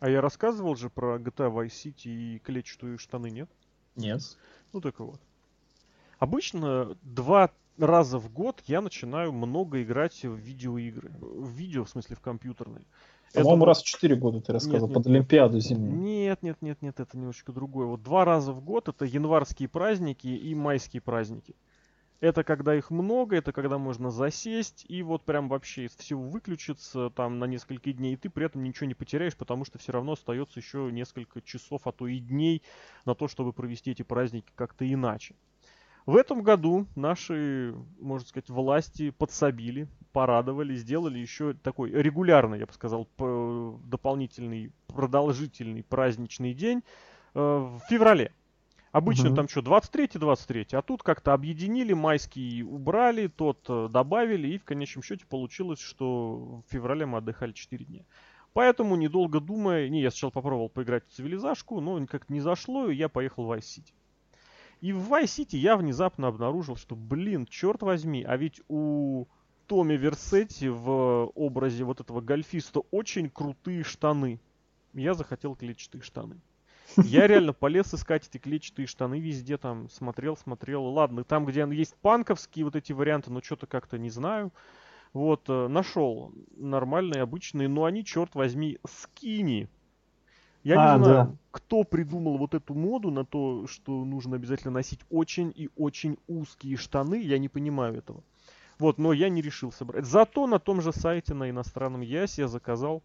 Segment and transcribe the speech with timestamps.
[0.00, 3.48] А я рассказывал же про GTA Vice City и клетчатые штаны, нет?
[3.96, 4.22] Нет.
[4.72, 5.20] Ну так вот.
[6.18, 11.10] Обычно два раза в год я начинаю много играть в видеоигры.
[11.20, 12.84] В видео, в смысле, в компьютерные.
[13.32, 15.94] По-моему, раз в 4 года ты рассказывал, Нет, под нет, Олимпиаду зимнюю.
[15.94, 17.86] Нет, нет, нет, нет, это немножечко другое.
[17.86, 21.54] Вот два раза в год это январские праздники и майские праздники.
[22.20, 27.08] Это когда их много, это когда можно засесть и вот прям вообще из всего выключиться
[27.08, 30.12] там на несколько дней, и ты при этом ничего не потеряешь, потому что все равно
[30.12, 32.62] остается еще несколько часов, а то и дней
[33.06, 35.34] на то, чтобы провести эти праздники как-то иначе.
[36.04, 42.72] В этом году наши, можно сказать, власти подсобили, порадовали, сделали еще такой регулярный, я бы
[42.72, 46.82] сказал, дополнительный, продолжительный праздничный день
[47.34, 48.32] э, в феврале.
[48.92, 49.36] Обычно Мгм.
[49.36, 55.04] там что, 23-23, а тут как-то объединили, майский убрали, тот э, добавили, и в конечном
[55.04, 58.04] счете получилось, что в феврале мы отдыхали 4 дня.
[58.52, 62.96] Поэтому, недолго думая, не, я сначала попробовал поиграть в цивилизашку, но как-то не зашло, и
[62.96, 63.92] я поехал в Vice City.
[64.80, 69.26] И в Vice City я внезапно обнаружил, что, блин, черт возьми, а ведь у
[69.68, 74.40] Томми Версетти в образе вот этого гольфиста очень крутые штаны.
[74.94, 76.40] Я захотел клетчатые штаны.
[76.96, 80.84] Я реально полез искать эти клетчатые штаны везде, там смотрел, смотрел.
[80.84, 84.52] Ладно, там, где есть панковские вот эти варианты, но что-то как-то не знаю.
[85.12, 89.68] Вот, э, нашел нормальные, обычные, но они, черт возьми, скини.
[90.62, 91.36] Я А, не знаю, да.
[91.50, 96.76] кто придумал вот эту моду на то, что нужно обязательно носить очень и очень узкие
[96.76, 98.22] штаны, я не понимаю этого.
[98.78, 100.04] Вот, но я не решился брать.
[100.04, 103.02] Зато на том же сайте на иностранном я себе заказал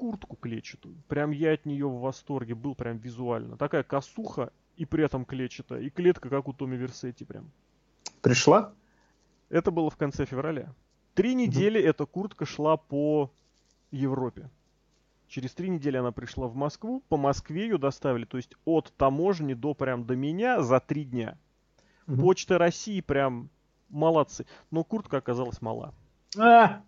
[0.00, 0.96] куртку клетчатую.
[1.08, 3.58] Прям я от нее в восторге был прям визуально.
[3.58, 5.82] Такая косуха и при этом клетчатая.
[5.82, 7.50] И клетка, как у Томми Версетти прям.
[8.22, 8.72] Пришла?
[9.50, 10.72] Это было в конце февраля.
[11.12, 13.30] Три недели эта куртка шла по
[13.90, 14.48] Европе.
[15.28, 17.02] Через три недели она пришла в Москву.
[17.10, 18.24] По Москве ее доставили.
[18.24, 21.36] То есть от таможни до прям до меня за три дня.
[22.06, 23.50] Почта России прям
[23.90, 24.46] молодцы.
[24.70, 25.92] Но куртка оказалась мала.
[26.38, 26.80] А,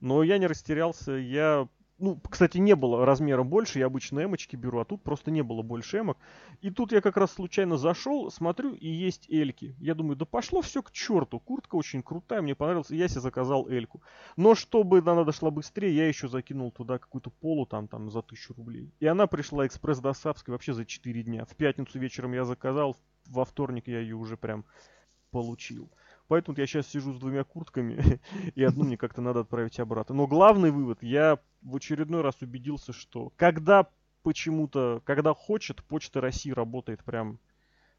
[0.00, 1.68] Но я не растерялся, я...
[1.98, 5.62] Ну, кстати, не было размера больше, я обычно эмочки беру, а тут просто не было
[5.62, 6.18] больше эмок.
[6.60, 9.74] И тут я как раз случайно зашел, смотрю, и есть эльки.
[9.78, 13.66] Я думаю, да пошло все к черту, куртка очень крутая, мне понравилась, я себе заказал
[13.68, 14.02] эльку.
[14.36, 18.52] Но чтобы она дошла быстрее, я еще закинул туда какую-то полу там, там за тысячу
[18.52, 18.92] рублей.
[19.00, 21.46] И она пришла экспресс-доставкой вообще за 4 дня.
[21.46, 22.94] В пятницу вечером я заказал,
[23.26, 24.66] во вторник я ее уже прям
[25.30, 25.90] получил.
[26.28, 28.20] Поэтому я сейчас сижу с двумя куртками,
[28.54, 30.14] и одну мне как-то надо отправить обратно.
[30.14, 33.86] Но главный вывод, я в очередной раз убедился, что когда
[34.22, 37.38] почему-то, когда хочет, Почта России работает прям,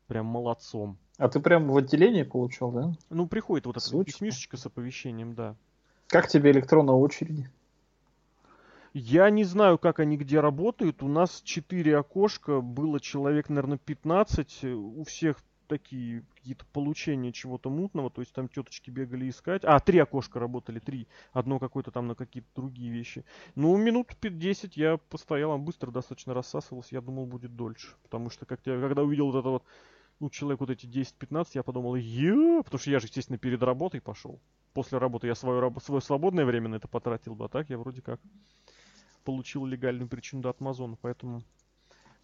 [0.07, 0.97] прям молодцом.
[1.17, 2.91] а ты прям в отделении получал, да?
[3.09, 5.55] Ну, приходит вот эта письмишечка с оповещением, да.
[6.07, 7.49] Как тебе электронная очереди?
[8.93, 11.03] Я не знаю, как они где работают.
[11.03, 14.59] У нас 4 окошка, было человек, наверное, 15.
[14.63, 19.63] э, У всех такие какие-то получения чего-то мутного, то есть там теточки бегали искать.
[19.63, 21.07] А, три окошка работали, три.
[21.31, 23.25] Одно какое-то там на какие-то другие вещи.
[23.55, 27.95] Ну, минут 5-10 я постоял, он быстро достаточно рассасывался, я думал, будет дольше.
[28.03, 29.63] Потому что, как я, когда увидел вот это вот,
[30.19, 34.01] ну, человек вот эти 10-15, я подумал, е потому что я же, естественно, перед работой
[34.01, 34.39] пошел.
[34.73, 37.77] После работы я свое, раб- свое свободное время на это потратил бы, а так я
[37.77, 38.19] вроде как
[39.23, 41.43] получил легальную причину до Амазона, поэтому...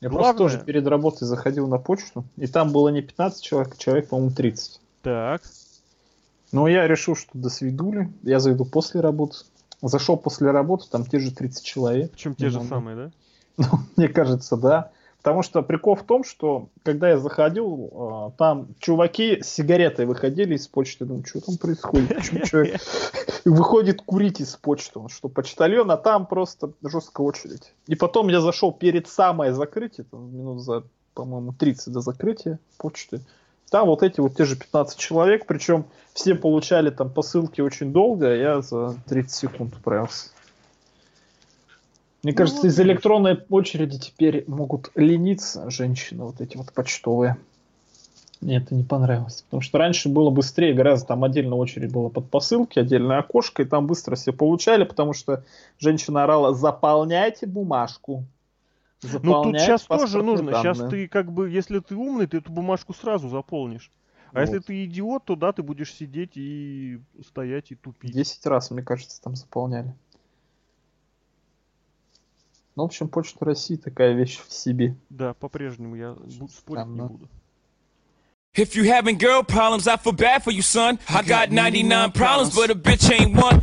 [0.04, 3.74] Я Главное- просто тоже перед работой заходил на почту, и там было не 15 человек,
[3.74, 4.82] а человек, по-моему, 30.
[5.02, 5.42] Так,
[6.52, 9.38] Но я решил, что до свидули, я зайду после работы.
[9.82, 12.12] Зашел после работы, там те же 30 человек.
[12.12, 13.12] причем те же Ну, самые, да?
[13.58, 14.92] Ну, мне кажется, да.
[15.24, 20.56] Потому что прикол в том, что когда я заходил, э, там чуваки с сигаретой выходили
[20.56, 21.06] из почты.
[21.06, 22.10] Думаю, что там происходит?
[22.14, 22.82] Почему человек
[23.46, 25.00] выходит курить из почты?
[25.00, 27.74] Он что, почтальон, а там просто жесткая очередь.
[27.88, 30.84] И потом я зашел перед самое закрытие, там, минут за,
[31.14, 33.22] по-моему, 30 до закрытия почты.
[33.72, 38.28] Там вот эти вот те же 15 человек, причем все получали там посылки очень долго,
[38.28, 40.32] а я за 30 секунд управился.
[42.24, 47.38] Мне Ну, кажется, вот из электронной очереди теперь могут лениться женщины, вот эти вот почтовые.
[48.40, 49.44] Мне это не понравилось.
[49.44, 53.66] Потому что раньше было быстрее, гораздо там отдельная очередь была под посылки, отдельное окошко, и
[53.66, 55.44] там быстро все получали, потому что
[55.80, 58.26] женщина орала «заполняйте бумажку».
[59.02, 60.54] Ну тут сейчас тоже нужно.
[60.54, 60.92] Сейчас данные».
[60.92, 63.92] ты как бы, если ты умный, ты эту бумажку сразу заполнишь.
[64.32, 64.66] А если Вот.
[64.66, 68.14] ты идиот, то да, ты будешь сидеть и стоять и тупить.
[68.14, 69.94] 10 раз, мне кажется, там заполняли.
[72.76, 74.96] Ну, в общем, Почта России такая вещь в себе.
[75.10, 76.16] Да, по-прежнему я
[76.50, 77.08] спорить не ну.
[77.08, 77.30] буду.
[78.56, 81.00] If you having girl problems, I feel bad for you, son.
[81.10, 83.62] I got 99 problems, but a bitch ain't one.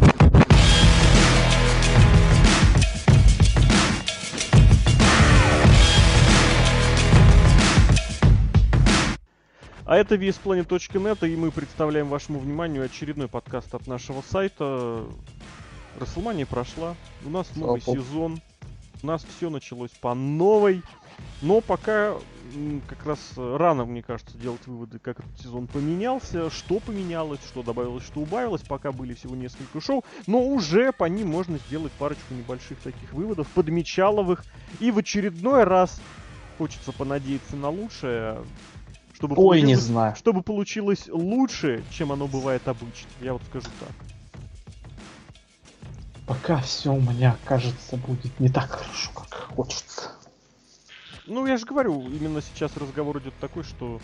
[9.86, 15.04] А это VSPlanet.net, и мы представляем вашему вниманию очередной подкаст от нашего сайта.
[15.98, 17.92] Расселмания прошла, у нас новый Опа.
[17.92, 18.40] сезон,
[19.02, 20.82] у нас все началось по новой.
[21.42, 22.14] Но пока
[22.88, 27.62] как раз э, рано, мне кажется, делать выводы, как этот сезон поменялся, что поменялось, что
[27.62, 28.62] добавилось, что убавилось.
[28.62, 33.48] Пока были всего несколько шоу, но уже по ним можно сделать парочку небольших таких выводов,
[33.48, 34.44] подмечаловых.
[34.80, 36.00] И в очередной раз
[36.58, 38.38] хочется понадеяться на лучшее,
[39.14, 40.16] чтобы Ой, не знаю.
[40.16, 43.08] чтобы получилось лучше, чем оно бывает обычно.
[43.20, 44.09] Я вот скажу так.
[46.30, 50.12] Пока все у меня, кажется, будет не так хорошо, как хочется.
[51.26, 54.00] Ну, я же говорю, именно сейчас разговор идет такой, что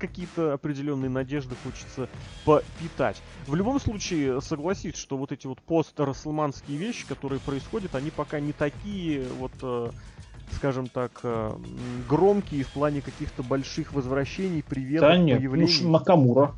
[0.00, 2.08] какие-то определенные надежды хочется
[2.44, 3.22] попитать.
[3.46, 8.52] В любом случае, согласись, что вот эти вот пост-расселманские вещи, которые происходят, они пока не
[8.52, 9.90] такие вот, э,
[10.56, 11.56] скажем так, э,
[12.08, 15.82] громкие в плане каких-то больших возвращений, приветов, Да нет, появлений.
[15.84, 16.48] ну, Накамура.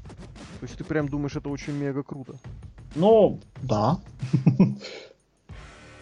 [0.61, 2.39] То есть ты прям думаешь, это очень мега круто.
[2.95, 3.99] Ну, да.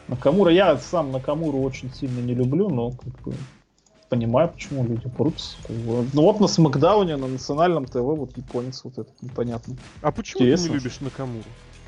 [0.09, 3.35] Накамура, я сам Накамуру очень сильно не люблю, но как бы
[4.09, 5.57] понимаю, почему люди прутся.
[5.67, 6.07] как бы.
[6.13, 9.77] Ну вот на Смакдауне, на национальном ТВ, вот японец вот этот непонятно.
[10.03, 10.69] А почему ты Интересно.
[10.69, 11.45] не любишь Накамуру?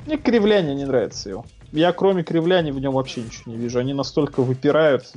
[0.07, 1.45] Мне кривляние не нравится его.
[1.71, 3.79] Я кроме кривляния в нем вообще ничего не вижу.
[3.79, 5.13] Они настолько выпирают,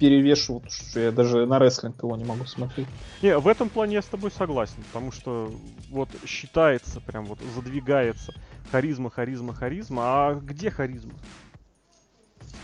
[0.00, 2.88] перевешивают, что я даже на рестлинг его не могу смотреть.
[3.22, 5.52] Не, в этом плане я с тобой согласен, потому что
[5.90, 8.32] вот считается, прям вот задвигается
[8.72, 10.02] харизма, харизма, харизма.
[10.04, 11.12] А где харизма?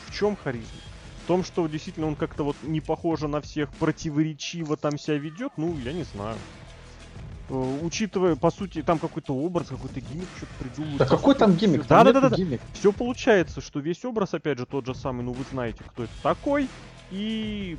[0.06, 0.81] В чем харизма?
[1.25, 5.53] В том, что действительно он как-то вот не похоже на всех, противоречиво там себя ведет,
[5.59, 6.37] ну, я не знаю.
[7.50, 10.99] Э, Учитывая, по сути, там какой-то образ, какой-то gimmick, что-то придумывают.
[10.99, 11.87] Да какой там gimmick?
[11.87, 12.37] Да, да, да, да.
[12.37, 12.64] gimmick а.
[12.73, 16.12] Все получается, что весь образ, опять же, тот же самый, ну вы знаете, кто это
[16.23, 16.69] такой.
[17.11, 17.79] И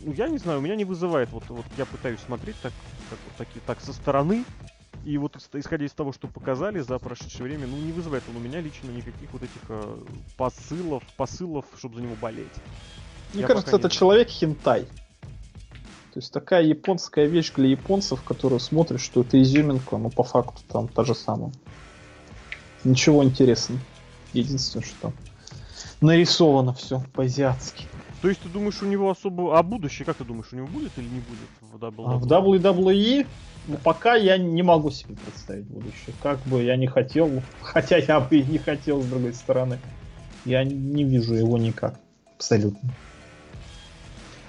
[0.00, 2.74] ну, я не знаю, у меня не вызывает, вот, вот я пытаюсь смотреть так,
[3.08, 4.46] так, вот такие, так со стороны.
[5.04, 8.36] И вот ис- исходя из того, что показали за прошедшее время, ну не вызывает он
[8.36, 9.98] у меня лично никаких вот этих э,
[10.36, 12.52] посылов, посылов, чтобы за него болеть.
[13.32, 14.86] Мне Я кажется, это человек хентай.
[16.12, 20.62] То есть такая японская вещь для японцев, которую смотришь, что это изюминка, но по факту
[20.68, 21.52] там та же самая.
[22.84, 23.80] Ничего интересного.
[24.32, 25.14] Единственное, что там
[26.00, 27.88] нарисовано все по-азиатски.
[28.20, 29.58] То есть ты думаешь, у него особо...
[29.58, 32.04] А будущее, как ты думаешь, у него будет или не будет в WWE?
[32.06, 33.26] А в WWE,
[33.66, 36.14] ну, пока я не могу себе представить будущее.
[36.22, 39.78] Как бы я не хотел, хотя я бы и не хотел, с другой стороны.
[40.44, 41.98] Я не вижу его никак.
[42.36, 42.90] Абсолютно.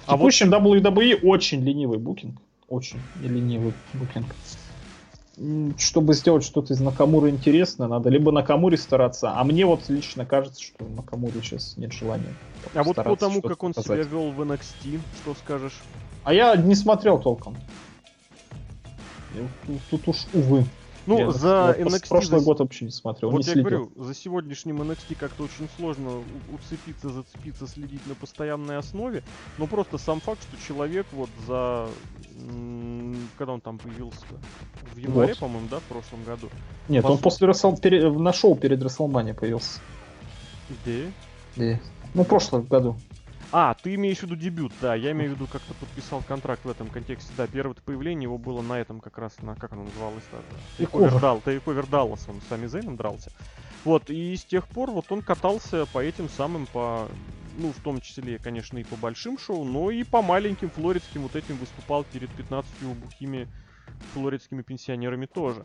[0.06, 2.40] А В текущем WWE очень ленивый букинг.
[2.68, 4.34] Очень ленивый букинг.
[5.78, 10.62] Чтобы сделать что-то из Накамуры интересное, надо либо Накамуре стараться, а мне вот лично кажется,
[10.62, 12.34] что Накамуре сейчас нет желания.
[12.74, 14.04] А вот по тому, как он показать.
[14.06, 15.80] себя вел в NXT, что скажешь?
[16.24, 17.56] А я не смотрел толком.
[19.90, 20.66] Тут, уж, увы.
[21.06, 22.08] Ну, Я за вот NXT...
[22.08, 23.68] Прошлый за- год вообще не смотрел, Вот не я следил.
[23.70, 29.24] говорю, за сегодняшним NXT как-то очень сложно уцепиться, зацепиться, следить на постоянной основе.
[29.58, 31.88] Но просто сам факт, что человек вот за...
[33.36, 34.26] Когда он там появился?
[34.94, 35.38] В январе, Вот.
[35.38, 36.48] по-моему, да, в прошлом году?
[36.88, 37.76] Нет, по он после Рассел...
[37.76, 39.80] пере- на шоу перед Расселмани появился.
[40.68, 41.12] Где?
[42.14, 42.96] Ну, в прошлом году.
[43.54, 46.70] А, ты имеешь в виду дебют, да, я имею в виду, как-то подписал контракт в
[46.70, 47.34] этом контексте.
[47.36, 50.84] Да, первое появление его было на этом как раз, на как оно называлось, да, да.
[50.84, 51.10] Takeover.
[51.10, 53.30] Takeover Dall- Takeover Dallas, он с Сами Зейном дрался.
[53.84, 57.08] Вот, и с тех пор вот он катался по этим самым, по,
[57.56, 61.36] ну, в том числе, конечно, и по большим шоу, но и по маленьким флоридским вот
[61.36, 63.46] этим выступал перед 15 бухими
[64.14, 65.64] флоридскими пенсионерами тоже.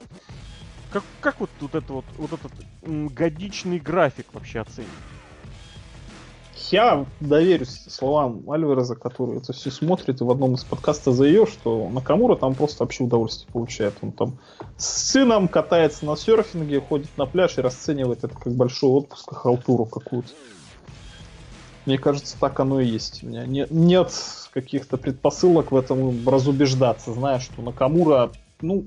[0.91, 2.51] Как, как вот, вот это вот, вот этот
[2.84, 4.89] м, годичный график вообще оценить?
[6.72, 11.89] Я доверюсь словам Альвареза, который это все смотрит, и в одном из подкастов заявил, что
[11.89, 13.94] Накамура там просто вообще удовольствие получает.
[14.01, 14.39] Он там
[14.75, 19.86] с сыном катается на серфинге, ходит на пляж и расценивает это как большой отпуск, халтуру
[19.86, 20.32] какую-то.
[21.88, 23.24] Мне кажется, так оно и есть.
[23.24, 24.12] У меня не- нет
[24.53, 28.29] каких-то предпосылок в этом разубеждаться, зная, что Накамура,
[28.62, 28.84] ну,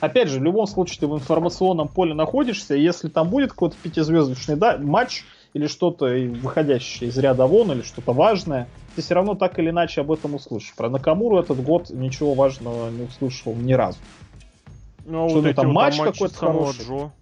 [0.00, 3.76] опять же, в любом случае ты в информационном поле находишься, и если там будет какой-то
[3.80, 5.22] пятизвездочный да, матч,
[5.54, 8.66] или что-то выходящее из ряда вон, или что-то важное,
[8.96, 10.74] ты все равно так или иначе об этом услышишь.
[10.74, 14.00] Про Накамуру этот год ничего важного не услышал ни разу.
[15.06, 16.84] Ну, а Что вот ну, там вот матч матчи какой-то хороший.
[16.84, 17.12] Джо.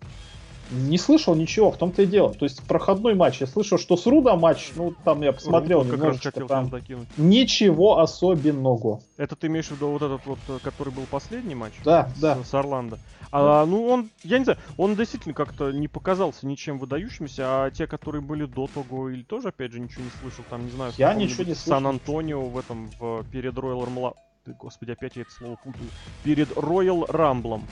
[0.70, 2.34] Не слышал ничего, в том-то и дело.
[2.34, 3.40] То есть проходной матч.
[3.40, 6.70] Я слышал, что с Руда матч, ну там я посмотрел Вот как раз там
[7.16, 9.00] ничего особенного.
[9.16, 11.72] Это ты имеешь в виду вот этот вот, э, который был последний матч?
[11.84, 12.38] Да, с, да.
[12.44, 12.98] с Орландо.
[13.30, 17.86] А, ну, он, я не знаю, он действительно как-то не показался ничем выдающимся, а те,
[17.86, 21.14] которые были до того, или тоже, опять же, ничего не слышал, там, не знаю, Я
[21.14, 21.74] ничего не слышал.
[21.74, 24.14] Сан-Антонио в этом, в, перед Rumble.
[24.44, 25.88] ты, господи, опять я это слово путаю.
[26.24, 27.64] Перед Royal Рамблом.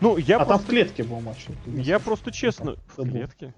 [0.00, 0.66] Ну, я А там просто...
[0.66, 1.46] в клетке был матч.
[1.66, 2.76] Я просто честно...
[2.94, 3.12] В забыл.
[3.12, 3.54] клетке?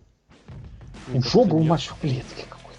[1.08, 1.68] У Мне Джо кажется, был нет.
[1.68, 2.72] матч в клетке какой-то.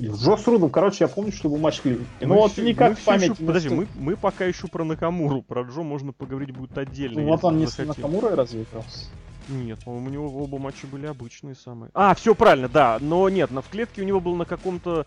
[0.00, 2.04] Джо с Рудом, короче, я помню, что был матч в клетке.
[2.20, 5.42] Мы Ну вот никак мы в память не Подожди, мы, мы пока еще про Накамуру.
[5.42, 7.20] Про Джо можно поговорить будет отдельно.
[7.22, 7.78] Ну вот он не с.
[7.78, 9.08] Накамурой разве игрался?
[9.48, 11.90] Нет, по-моему, у него оба матча были обычные самые.
[11.94, 12.98] А, все правильно, да.
[13.00, 15.06] Но нет, на в клетке у него был на каком-то.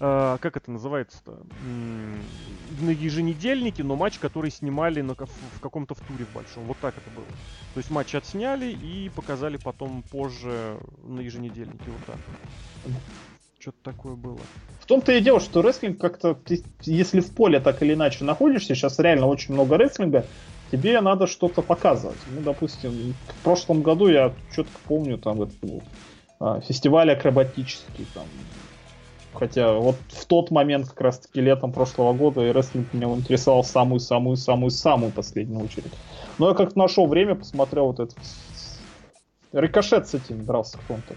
[0.00, 1.42] Э, как это называется-то?
[1.60, 6.66] На еженедельнике, но матч, который снимали на, в каком-то в туре в большом.
[6.66, 7.26] Вот так это было.
[7.74, 11.90] То есть матч отсняли и показали потом позже на еженедельнике.
[11.90, 12.18] Вот так.
[13.58, 14.46] Что-то такое было.
[14.80, 18.74] В том-то и дело, что рестлинг как-то, ты- если в поле так или иначе находишься,
[18.74, 20.26] сейчас реально очень много рестлинга,
[20.72, 22.22] тебе надо что-то показывать.
[22.26, 25.82] Ну, допустим, в прошлом году я четко помню, там это был
[26.40, 28.30] а, фестиваль акробатический, там.
[29.32, 33.62] Хотя вот в тот момент, как раз таки летом прошлого года, и рестлинг меня интересовал
[33.62, 35.92] в самую-самую-самую-самую последнюю очередь.
[36.38, 38.16] Но я как-то нашел время, посмотрел вот этот
[39.52, 41.14] Рикошет с этим дрался кто-то.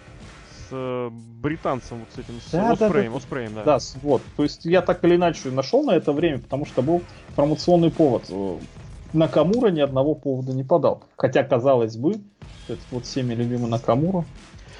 [0.50, 1.10] С э,
[1.41, 3.17] британцем вот с этим, с Да, да, Оспреем, да.
[3.17, 3.63] Оспреем, да.
[3.63, 4.22] Да, вот.
[4.36, 7.03] То есть я так или иначе нашел на это время, потому что был
[7.36, 8.25] промоционный повод.
[8.29, 8.58] Э,
[9.13, 11.03] Накамура ни одного повода не подал.
[11.15, 12.15] Хотя, казалось бы,
[12.67, 14.25] этот вот всеми любимый Накамура.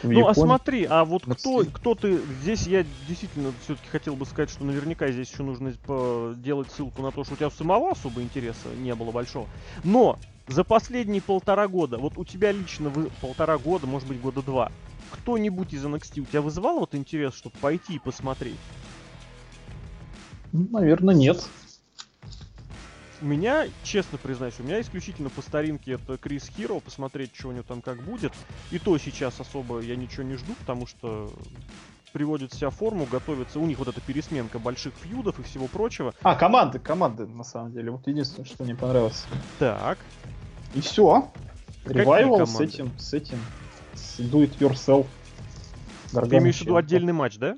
[0.03, 2.17] В Ну, а смотри, а вот кто, кто ты...
[2.41, 7.01] Здесь я действительно все-таки хотел бы сказать, что наверняка здесь еще нужно по- делать ссылку
[7.01, 9.48] на то, что у тебя самого особо интереса не было большого.
[9.83, 14.41] Но за последние полтора года, вот у тебя лично вы, полтора года, может быть, года
[14.41, 14.72] два,
[15.10, 18.57] кто-нибудь из NXT у тебя вызывал вот интерес, чтобы пойти и посмотреть?
[20.51, 21.50] Наверное, нет.
[23.24, 27.51] У меня, честно признаюсь, у меня исключительно по старинке это Крис Хиро, посмотреть, что у
[27.53, 28.34] него там как будет.
[28.70, 31.32] И то сейчас особо я ничего не жду, потому что
[32.12, 33.62] приводит себя в форму, готовится.
[33.62, 36.13] У них вот эта пересменка больших фьюдов и всего прочего.
[36.22, 37.92] А, команды, команды, на самом деле.
[37.92, 39.24] Вот единственное, что мне понравилось.
[39.58, 40.00] Так,
[40.75, 41.32] И все.
[41.86, 43.39] Ревайвал с этим, с этим.
[43.94, 45.08] С Do It Yourself.
[46.10, 47.58] ты Гаргана имеешь в виду отдельный матч, да?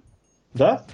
[0.53, 0.85] Да?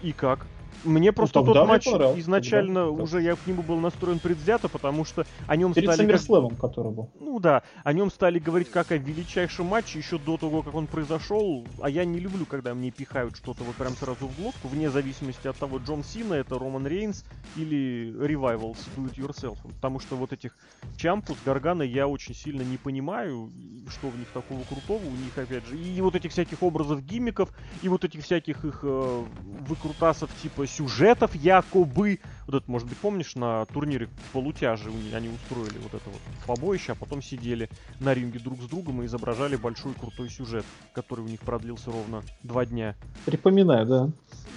[0.00, 0.46] И как?
[0.84, 5.04] Мне просто тогда тот матч изначально тогда уже я к нему был настроен предвзято, потому
[5.04, 6.06] что о нем Перед стали...
[6.06, 7.10] Саммерслэмом, который был.
[7.20, 10.86] Ну да, о нем стали говорить как о величайшем матче еще до того, как он
[10.86, 11.66] произошел.
[11.80, 15.48] А я не люблю, когда мне пихают что-то вот прям сразу в глотку, вне зависимости
[15.48, 17.24] от того, Джон Сина, это Роман Рейнс
[17.56, 19.58] или Revival с Do It Yourself.
[19.76, 20.56] Потому что вот этих
[20.96, 23.50] Чампус, Гаргана я очень сильно не понимаю,
[23.88, 27.50] что в них такого крутого, у них опять же, и вот этих всяких образов гиммиков,
[27.82, 29.24] и вот этих всяких их э,
[29.66, 32.20] выкрутасов типа сюжетов якобы.
[32.46, 36.94] Вот это, может быть, помнишь, на турнире полутяжи они устроили вот это вот побоище, а
[36.94, 37.68] потом сидели
[38.00, 42.22] на ринге друг с другом и изображали большой крутой сюжет, который у них продлился ровно
[42.42, 42.96] два дня.
[43.24, 44.10] Припоминаю, да.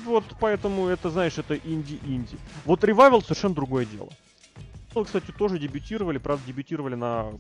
[0.05, 2.38] Вот поэтому это, знаешь, это инди-инди.
[2.65, 4.09] Вот Revival совершенно другое дело.
[4.95, 7.31] Ну, кстати, тоже дебютировали, правда, дебютировали на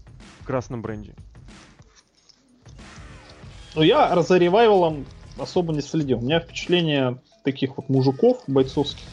[0.45, 1.15] красном бренде.
[3.75, 5.05] Но я за ревайвалом
[5.39, 6.19] особо не следил.
[6.19, 9.07] У меня впечатление таких вот мужиков бойцовских,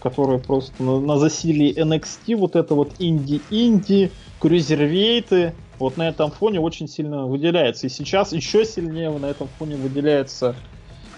[0.00, 6.60] которые просто на, на засилии NXT, вот это вот инди-инди, крузервейты, вот на этом фоне
[6.60, 7.86] очень сильно выделяется.
[7.86, 10.56] И сейчас еще сильнее на этом фоне выделяются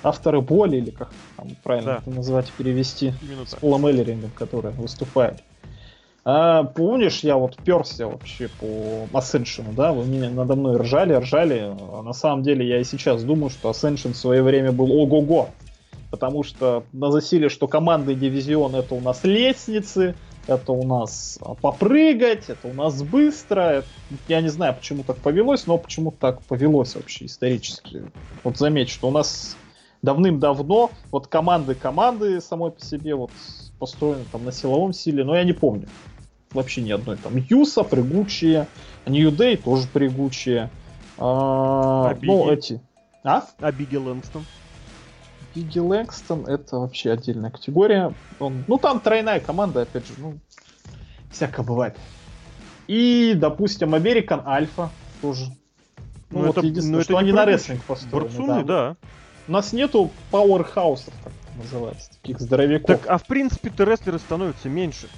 [0.02, 1.98] авторы боли, или как там правильно Да.
[2.00, 3.54] это назвать, перевести, Именно с.
[3.54, 5.40] Полом Эллерингом, которые выступают.
[6.24, 11.58] А, помнишь, я вот перся вообще по Ascension, да, вы меня надо мной ржали, ржали.
[11.60, 15.56] А на самом деле я и сейчас думаю, что Ascension в свое время был ого-го.
[16.12, 20.14] Потому что на засилие, что командный дивизион это у нас лестницы,
[20.46, 23.60] это у нас а, попрыгать, это у нас быстро.
[23.62, 23.88] Это-
[24.28, 28.02] Я не знаю, почему так повелось, но почему так повелось вообще исторически.
[28.44, 29.56] Вот заметь, что у нас
[30.02, 33.30] давным-давно вот команды команды самой по себе вот
[33.78, 35.88] построены там на силовом силе, но я не помню.
[36.52, 37.16] Вообще ни одной.
[37.16, 38.66] Там Юса прыгучие,
[39.06, 40.68] Нью Дэй тоже прыгучие.
[41.16, 42.82] А, ну, эти.
[43.24, 43.44] А?
[43.60, 44.44] А Бигги Лэнгстон?
[45.54, 48.14] Бигги Лэнгстон это вообще отдельная категория.
[48.38, 50.38] Он, ну там тройная команда, опять же, ну
[51.30, 51.96] всякое бывает.
[52.88, 54.90] И, допустим, American Альфа
[55.20, 55.44] тоже.
[56.30, 58.28] Ну, Ну, вот это- единственное, ну, что они на рестлинг построены.
[58.28, 58.96] Борцуны, да.
[59.46, 62.86] У нас нету пауэрхаусов, как это называется, таких здоровяков.
[63.00, 65.08] Так, а в принципе-то рестлеры становятся меньше.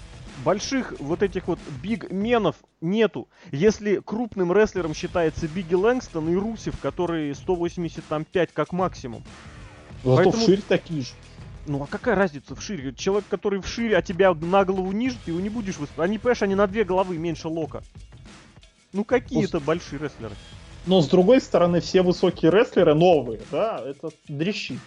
[0.45, 3.29] Больших вот этих вот биг-менов нету.
[3.53, 9.23] Если крупным рестлером считается Бигги Лэнгстон и Русев, которые 185 как максимум.
[10.05, 11.09] Зато поэтому- вширь такие же.
[11.67, 12.93] Ну а какая разница в шире?
[12.93, 16.07] Человек, который в шире, а тебя на голову ниже, ты его не будешь выступать.
[16.07, 17.83] Они, понимаешь, они на две головы меньше лока.
[18.93, 20.35] Ну какие Ну, это большие рестлеры?
[20.87, 24.79] Но с другой стороны, все высокие рестлеры новые, да, это дрищи.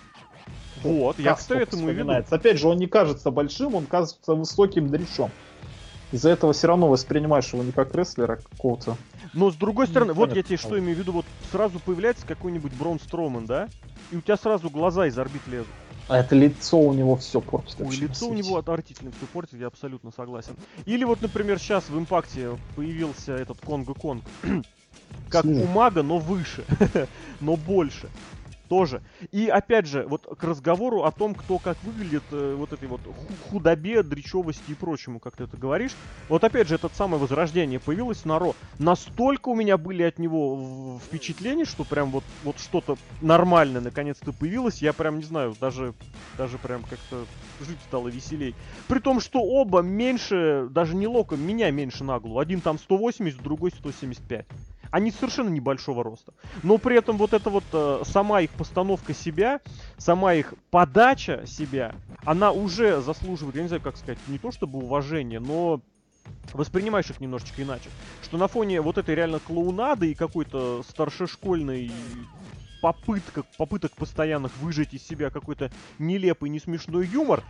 [0.83, 2.12] Вот, я, кстати, этому и веду.
[2.29, 5.31] Опять же, он не кажется большим, он кажется высоким дрищом.
[6.12, 8.95] Из-за этого все равно воспринимаешь его не как рестлера какого-то.
[9.38, 12.74] Но с другой стороны, вот я тебе что имею в виду, вот сразу появляется какой-нибудь
[12.74, 13.70] Брон Строман, да?
[14.12, 15.67] И у тебя сразу глаза из орбит лезут.
[16.08, 17.82] А это лицо у него все портит.
[17.82, 20.56] Ой, лицо у него отвратительно все портит, я абсолютно согласен.
[20.86, 24.24] Или вот, например, сейчас в импакте появился этот Конго Конг.
[25.29, 26.63] как у мага, но выше,
[27.39, 28.10] но больше
[28.67, 29.01] тоже.
[29.31, 33.01] И опять же, вот к разговору о том, кто как выглядит, э, вот этой вот
[33.50, 35.91] худобе, дречевости и прочему, как ты это говоришь.
[36.29, 38.53] Вот опять же, это самое возрождение появилось на Ро.
[38.79, 44.81] Настолько у меня были от него впечатления, что прям вот, вот что-то нормальное наконец-то появилось.
[44.81, 45.93] Я прям не знаю, даже,
[46.38, 47.25] даже прям как-то
[47.65, 48.55] жить стало веселей.
[48.88, 52.39] При том, что оба меньше, даже не локом, меня меньше наглу.
[52.39, 54.45] Один там 180, другой 175.
[54.91, 56.34] Они совершенно небольшого роста.
[56.63, 59.60] Но при этом вот эта вот э, сама их постановка себя,
[59.98, 61.94] сама их подача себя,
[62.25, 65.82] она уже заслуживает, я не знаю, как сказать, не то чтобы уважения, но
[66.53, 67.89] воспринимаешь их немножечко иначе.
[68.22, 71.89] Что на фоне вот этой реально клоунады и какой-то старшешкольной
[72.81, 77.43] попытка, попыток постоянных выжить из себя какой-то нелепый, не смешной юмор,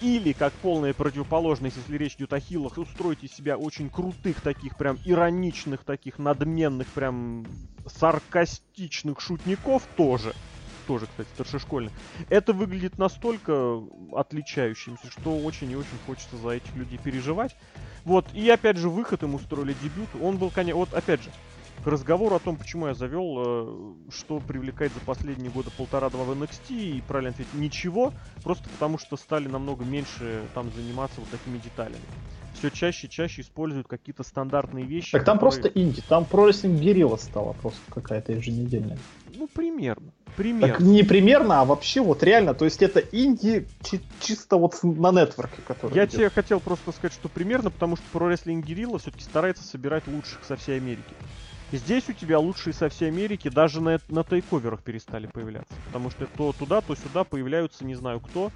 [0.00, 4.76] или, как полная противоположность, если речь идет о хилах, устроить из себя очень крутых таких,
[4.76, 7.44] прям ироничных, таких надменных, прям
[7.86, 10.32] саркастичных шутников тоже,
[10.86, 11.92] тоже, кстати, старшешкольных,
[12.28, 13.80] это выглядит настолько
[14.12, 17.56] отличающимся, что очень и очень хочется за этих людей переживать.
[18.04, 21.30] Вот, и опять же, выход им устроили дебют, он был, конечно, вот опять же,
[21.82, 26.30] к разговору о том, почему я завел, э, что привлекает за последние годы полтора-два в
[26.30, 28.12] NXT, и правильно ответить, ничего,
[28.42, 32.04] просто потому что стали намного меньше там заниматься вот такими деталями.
[32.54, 35.12] Все чаще и чаще используют какие-то стандартные вещи.
[35.12, 35.62] Так там которые...
[35.62, 38.98] просто инди, там про рестлинг Герилла стала просто какая-то еженедельная.
[39.36, 40.12] Ну, примерно.
[40.36, 40.74] Примерно.
[40.74, 42.54] Так не примерно, а вообще вот реально.
[42.54, 46.14] То есть это инди чи- чисто вот на нетворке, который Я идет.
[46.14, 50.44] тебе хотел просто сказать, что примерно, потому что про рестлинг Герилла все-таки старается собирать лучших
[50.44, 51.14] со всей Америки.
[51.76, 55.74] Здесь у тебя лучшие со всей Америки даже на, на тейковерах перестали появляться.
[55.86, 58.52] Потому что то туда, то сюда появляются не знаю кто,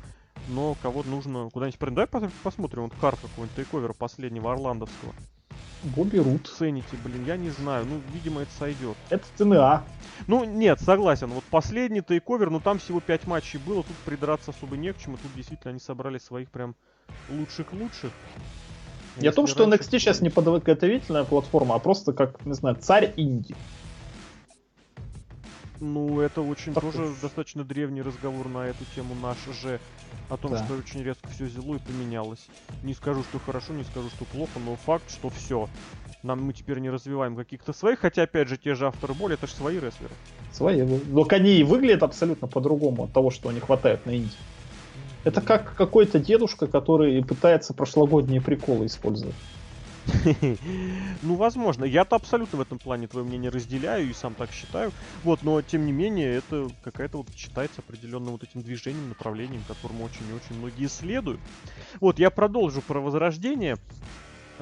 [0.49, 1.79] но кого нужно куда-нибудь...
[1.81, 5.15] Давай посмотрим вот карту какого-нибудь тейковера последнего орландовского.
[5.83, 6.47] Бобби Рут.
[6.47, 7.87] Цените, блин, я не знаю.
[7.87, 8.97] Ну, видимо, это сойдет.
[9.11, 9.85] Это ТНА.
[10.27, 11.29] Ну, нет, согласен.
[11.29, 15.17] Вот последний тейковер, ну там всего 5 матчей было, тут придраться особо не к чему.
[15.17, 16.75] Тут действительно они собрали своих прям
[17.31, 18.13] лучших-лучших.
[19.21, 23.13] Не о том, что NXT сейчас не подготовительная платформа, а просто как, не знаю, царь
[23.17, 23.55] Инди.
[25.81, 27.19] Ну, это очень так тоже уж.
[27.21, 29.79] достаточно древний разговор на эту тему наш же.
[30.29, 30.65] О том, да.
[30.65, 32.47] что очень резко все взяло и поменялось.
[32.83, 35.69] Не скажу, что хорошо, не скажу, что плохо, но факт, что все.
[36.23, 39.47] Нам мы теперь не развиваем каких-то своих, хотя, опять же, те же авторы боли, это
[39.47, 40.13] же свои рестлеры.
[40.53, 40.83] Свои.
[40.83, 44.35] Но они и выглядят абсолютно по-другому от того, что не хватает на инди.
[45.25, 49.37] Это как какой-то дедушка, который пытается прошлогодние приколы использовать.
[51.21, 51.85] Ну, возможно.
[51.85, 54.95] Я-то абсолютно в этом плане твое мнение разделяю и сам так считаю.
[55.23, 60.05] Вот, но тем не менее, это какая-то вот считается определенным вот этим движением, направлением, которому
[60.05, 61.43] очень и очень многие следуют.
[62.01, 63.79] Вот, я продолжу про возрождение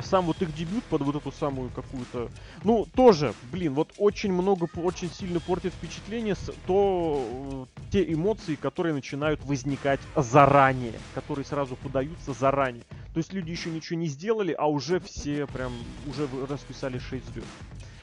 [0.03, 2.29] сам вот их дебют под вот эту самую какую-то...
[2.65, 8.55] Ну, тоже, блин, вот очень много, очень сильно портит впечатление с, то э, те эмоции,
[8.57, 12.85] которые начинают возникать заранее, которые сразу подаются заранее.
[13.13, 15.73] То есть люди еще ничего не сделали, а уже все прям,
[16.07, 17.47] уже расписали 6 звезд.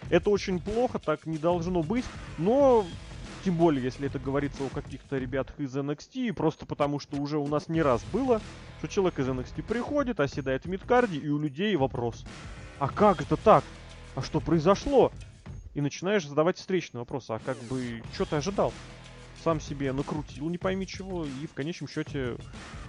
[0.09, 2.05] Это очень плохо, так не должно быть,
[2.37, 2.85] но
[3.43, 7.47] тем более, если это говорится о каких-то ребятах из NXT, просто потому что уже у
[7.47, 8.41] нас не раз было,
[8.79, 12.23] что человек из NXT приходит, оседает в мидкарде, и у людей вопрос.
[12.79, 13.63] А как это так?
[14.15, 15.11] А что произошло?
[15.73, 18.71] И начинаешь задавать встречный вопрос, а как бы, что ты ожидал?
[19.43, 22.37] Сам себе накрутил, не пойми чего, и в конечном счете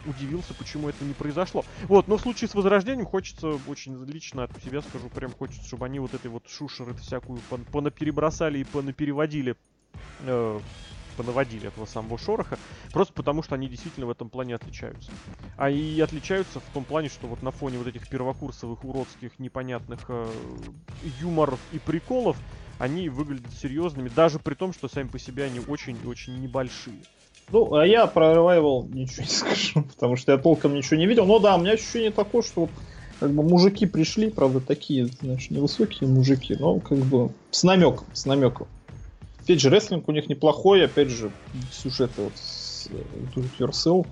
[0.06, 1.64] удивился, почему это не произошло.
[1.84, 5.86] Вот, но в случае с Возрождением хочется, очень лично от себя скажу, прям хочется, чтобы
[5.86, 7.40] они вот этой вот шушеры всякую
[7.72, 9.56] понаперебросали и понапереводили
[10.20, 10.60] э,
[11.16, 12.58] понаводили этого самого шороха,
[12.92, 15.10] просто потому что они действительно в этом плане отличаются.
[15.56, 20.00] А и отличаются в том плане, что вот на фоне вот этих первокурсовых, уродских, непонятных
[20.08, 20.26] э,
[21.20, 22.36] юморов и приколов,
[22.78, 26.98] они выглядят серьезными, даже при том, что сами по себе они очень и очень небольшие.
[27.50, 31.26] Ну, а я про Revival ничего не скажу, потому что я толком ничего не видел.
[31.26, 32.68] Но да, у меня ощущение такое, что
[33.20, 38.26] как бы мужики пришли, правда, такие, знаешь, невысокие мужики, но как бы с намеком, с
[38.26, 38.66] намеком.
[39.44, 41.30] Опять же, рестлинг у них неплохой, опять же,
[41.70, 44.06] сюжеты вот с Do It Yourself.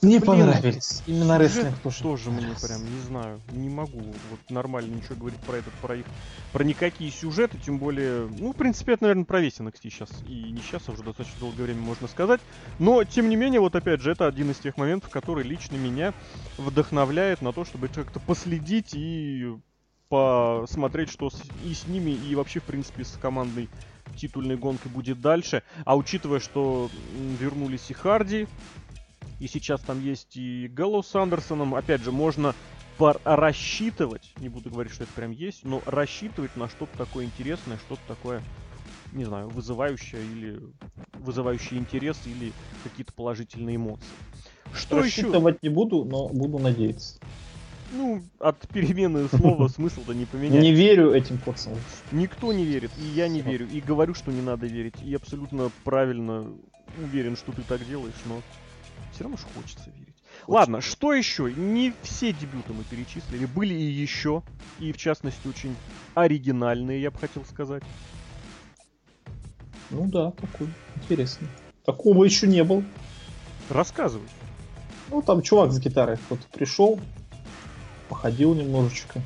[0.00, 1.02] Мне Блин, понравились.
[1.08, 2.02] Именно рестлинг тоже.
[2.02, 6.06] тоже мне прям не знаю, не могу вот нормально ничего говорить про этот, про их,
[6.52, 10.52] про никакие сюжеты, тем более, ну, в принципе, это, наверное, про весь NXT сейчас, и
[10.52, 12.40] не сейчас, а уже достаточно долгое время можно сказать,
[12.78, 16.12] но, тем не менее, вот опять же, это один из тех моментов, который лично меня
[16.58, 19.54] вдохновляет на то, чтобы как-то последить и
[20.08, 23.68] посмотреть, что с- и с ними, и вообще, в принципе, с командной
[24.16, 25.62] титульной гонкой будет дальше.
[25.84, 26.90] А учитывая, что
[27.40, 28.46] вернулись и Харди,
[29.40, 32.54] и сейчас там есть и Гэллоу с Андерсоном, опять же, можно
[33.24, 38.02] рассчитывать, не буду говорить, что это прям есть, но рассчитывать на что-то такое интересное, что-то
[38.06, 38.40] такое,
[39.12, 40.60] не знаю, вызывающее или
[41.14, 42.52] вызывающее интерес или
[42.84, 44.06] какие-то положительные эмоции.
[44.72, 45.22] Что еще?
[45.62, 47.18] Не буду, но буду надеяться.
[47.96, 50.60] Ну, от перемены слова смысл-то не поменять.
[50.60, 51.78] Не верю этим пацанам.
[52.10, 55.70] Никто не верит, и я не верю, и говорю, что не надо верить, и абсолютно
[55.84, 56.44] правильно
[57.00, 58.40] уверен, что ты так делаешь, но
[59.12, 60.14] все равно же хочется верить.
[60.48, 61.52] Ладно, что еще?
[61.52, 64.42] Не все дебюты мы перечислили, были и еще,
[64.80, 65.76] и в частности очень
[66.14, 67.84] оригинальные, я бы хотел сказать.
[69.90, 71.46] Ну да, такой интересный.
[71.84, 72.82] Такого еще не было.
[73.70, 74.26] Рассказывай.
[75.10, 76.98] Ну, там чувак с гитарой вот пришел,
[78.08, 79.20] походил немножечко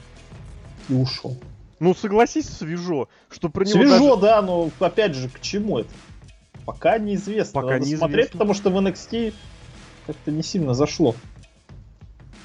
[0.89, 1.37] и ушел.
[1.81, 5.91] Ну согласись, свежо, что про него Свежо, даже- да, но опять же, к чему это?
[6.67, 7.61] Пока неизвестно.
[7.63, 8.07] Пока Надо неизвестно.
[8.09, 9.33] смотреть, потому что в NXT
[10.07, 11.15] как-то не сильно зашло.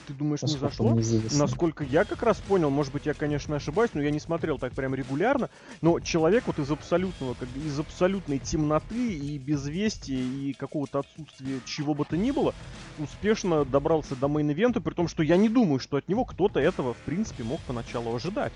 [0.08, 0.98] Ты думаешь, не зашло?
[1.38, 4.74] Насколько я как раз понял, может быть, я, конечно, ошибаюсь, но я не смотрел так
[4.74, 5.50] прям регулярно,
[5.82, 11.94] но человек вот из абсолютного, как из абсолютной темноты и безвестия и какого-то отсутствия чего
[11.94, 12.54] бы то ни было,
[12.98, 16.26] успешно добрался до main event а, при том, что я не думаю, что от него
[16.26, 18.54] кто-то этого, в принципе, мог поначалу ожидать.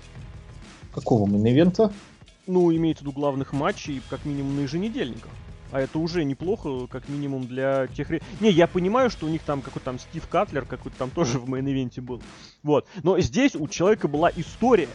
[0.92, 1.92] Какого main event а?
[2.46, 5.32] Ну, имеется в виду главных матчей, как минимум на еженедельниках.
[5.70, 8.10] А это уже неплохо, как минимум для тех...
[8.40, 11.48] Не, я понимаю, что у них там какой-то там Стив Катлер какой-то там тоже в
[11.48, 12.22] main event е был.
[12.62, 12.86] Вот.
[13.02, 14.88] Но здесь у человека была история.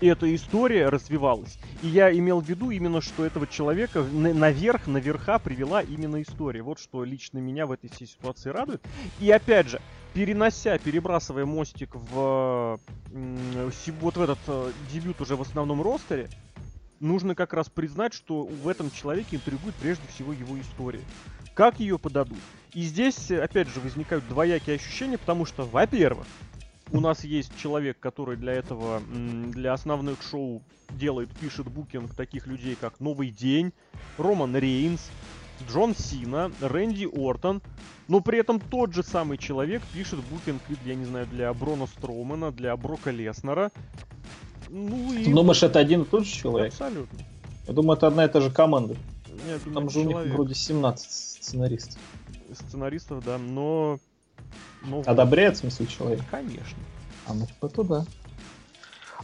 [0.00, 1.58] И эта история развивалась.
[1.82, 6.62] И я имел в виду именно, что этого человека на- наверх, наверха привела именно история.
[6.62, 8.80] Вот что лично меня в этой всей ситуации радует.
[9.20, 9.78] И опять же,
[10.14, 12.80] перенося, перебрасывая мостик в
[14.00, 16.28] вот в этот э, дебют уже в основном roster е,
[17.00, 21.00] нужно как раз признать, что в этом человеке интригует прежде всего его история.
[21.54, 22.38] Как ее подадут?
[22.74, 26.26] И здесь, опять же, возникают двоякие ощущения, потому что, во-первых,
[26.92, 32.76] у нас есть человек, который для этого, для основных шоу делает, пишет букинг таких людей,
[32.80, 33.72] как Новый День,
[34.18, 35.10] Роман Рейнс,
[35.68, 37.62] Джон Сина, Рэнди Ортон,
[38.08, 42.50] но при этом тот же самый человек пишет букинг, я не знаю, для Брона Строумена,
[42.50, 43.70] для Брока Леснера.
[44.70, 45.24] Ну и...
[45.24, 46.72] Ты думаешь, это один и тот же человек?
[46.72, 47.18] Абсолютно.
[47.66, 48.96] Я думаю, это одна и та же команда.
[49.26, 50.34] Думаю, Там же у них человек.
[50.34, 51.98] вроде 17 сценаристов.
[52.54, 53.98] сценаристов, да, но...
[54.82, 56.20] но Одобряет, в смысле, человек?
[56.30, 56.78] Конечно.
[57.26, 58.04] А ну это да.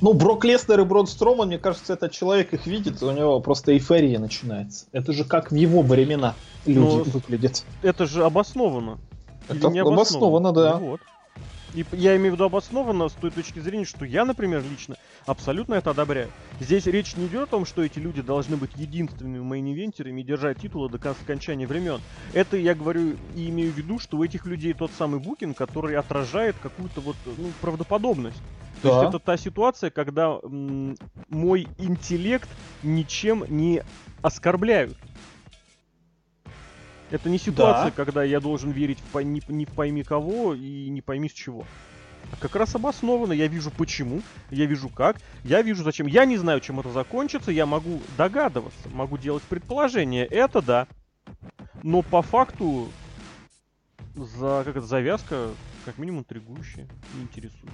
[0.01, 3.73] Ну, Брок Леснер и Брон Строман, мне кажется, этот человек их видит, у него просто
[3.73, 4.87] эйфория начинается.
[4.93, 6.35] Это же как в его времена
[6.67, 7.65] люди Но- выглядят.
[7.83, 8.99] Это же обосновано.
[9.49, 10.79] Это не обосновано, да.
[10.79, 11.01] Ну Вот.
[11.75, 15.75] И я имею в виду обоснованно с той точки зрения, что я, например, лично абсолютно
[15.75, 16.31] это одобряю.
[16.61, 20.21] Здесь речь не идет о том, что эти люди должны быть единственными main eventer ами
[20.21, 22.01] и держать титулы до кон- окончания времен.
[22.33, 25.97] Это я говорю и имею в виду, что у этих людей тот самый booking, который
[25.97, 28.41] отражает какую-то вот ну, правдоподобность.
[28.83, 28.97] То Да.
[29.03, 30.97] есть это та ситуация, когда м,
[31.29, 32.49] мой интеллект
[32.83, 33.83] ничем не
[34.23, 34.97] оскорбляют.
[37.11, 37.91] Это не ситуация, Да.
[37.93, 41.65] когда я должен верить в не, не в пойми кого и не пойми с чего.
[42.41, 46.07] Как раз обоснованно, я вижу почему, я вижу как, я вижу зачем.
[46.07, 50.87] Я не знаю, чем это закончится, я могу догадываться, могу делать предположения, это да.
[51.83, 52.89] Но по факту
[54.15, 55.51] за как это завязка
[55.85, 57.71] как минимум интригующая и интересующая.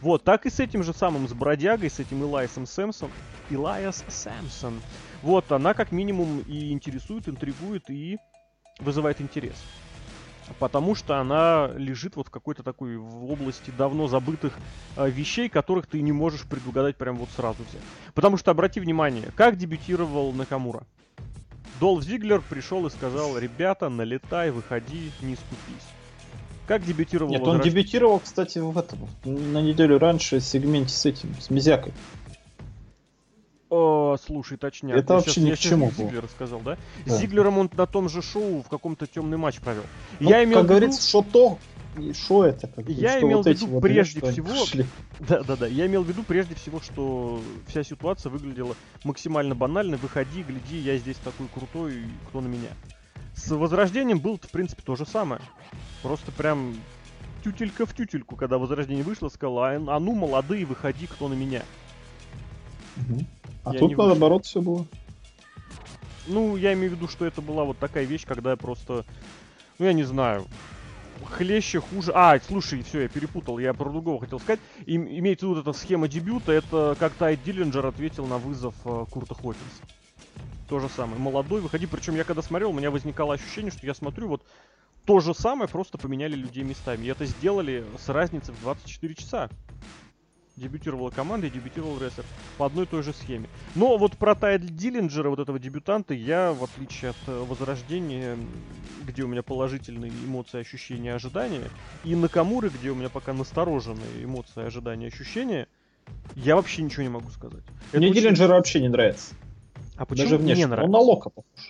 [0.00, 3.10] Вот, так и с этим же самым, с бродягой, с этим Илайсом Сэмсон.
[3.50, 4.80] Илайас Сэмсон.
[5.22, 8.18] Вот, она как минимум и интересует, интригует и
[8.80, 9.56] вызывает интерес.
[10.58, 14.58] Потому что она лежит вот в какой-то такой в области давно забытых
[14.96, 17.82] э, вещей, которых ты не можешь предугадать прям вот сразу взять.
[18.14, 20.84] Потому что обрати внимание, как дебютировал Накамура.
[21.80, 25.88] Долф Зиглер пришел и сказал, ребята, налетай, выходи, не скупись.
[26.66, 31.04] Как дебютировал Нет, он возраж- дебютировал, кстати, в этом, на неделю раньше в сегменте с
[31.04, 31.92] этим, с Мизякой.
[33.74, 34.98] О, слушай, точняк.
[34.98, 36.06] Это Я вообще щас- ни я к чему не было.
[36.06, 36.76] Зиглера сказал, да?
[37.06, 37.16] Да.
[37.16, 39.84] Зиглером он на том же шоу в каком-то темный матч провел.
[40.20, 40.74] Ну, я имел как в виду...
[40.74, 41.58] говорится, что то,
[41.96, 44.84] и что это, как Я что имел вот в виду вот прежде что всего-.
[45.20, 45.66] Да, да, да.
[45.66, 49.96] Я имел в виду прежде всего, что вся ситуация выглядела максимально банально.
[49.96, 52.68] Выходи, гляди, я здесь такой крутой, кто на меня.
[53.34, 55.40] С Возрождением было, в принципе, то же самое.
[56.02, 56.76] Просто прям
[57.42, 61.62] тютелька в тютельку, когда Возрождение вышло, сказала, а, а ну, молодые, выходи, кто на меня.
[62.98, 63.24] Угу.
[63.64, 64.86] А Я тут наоборот все было.
[66.26, 69.04] Ну, я имею в виду, что это была вот такая вещь, когда я просто,
[69.78, 70.46] ну, я не знаю,
[71.24, 72.12] хлеще, хуже.
[72.14, 74.60] А, слушай, все, я перепутал, я про другого хотел сказать.
[74.86, 78.74] Им, имеется в виду вот эта схема дебюта, это как Тайт Диллинджер ответил на вызов
[78.84, 79.82] э, Курта Хокинса.
[80.68, 81.20] То же самое.
[81.20, 81.86] Молодой, выходи.
[81.86, 84.42] Причем я когда смотрел, у меня возникало ощущение, что я смотрю вот
[85.04, 87.06] то же самое, просто поменяли людей местами.
[87.06, 89.50] И это сделали с разницей в 24 часа.
[90.56, 92.26] Дебютировала команда и дебютировал рестлер
[92.58, 93.48] по одной и той же схеме.
[93.74, 98.36] Но вот про Тайд Диллинджера, вот этого дебютанта, я, в отличие от э, Возрождения,
[99.06, 101.70] где у меня положительные эмоции, ощущения, ожидания,
[102.04, 105.68] и Накамуры, где у меня пока настороженные эмоции, ожидания, ощущения,
[106.36, 107.62] я вообще ничего не могу сказать.
[107.90, 109.34] Это Мне очень- Диллинджер вообще не нравится.
[109.96, 110.64] А почему Даже внешне.
[110.64, 110.92] Он нравится?
[110.92, 111.68] на Лока похож.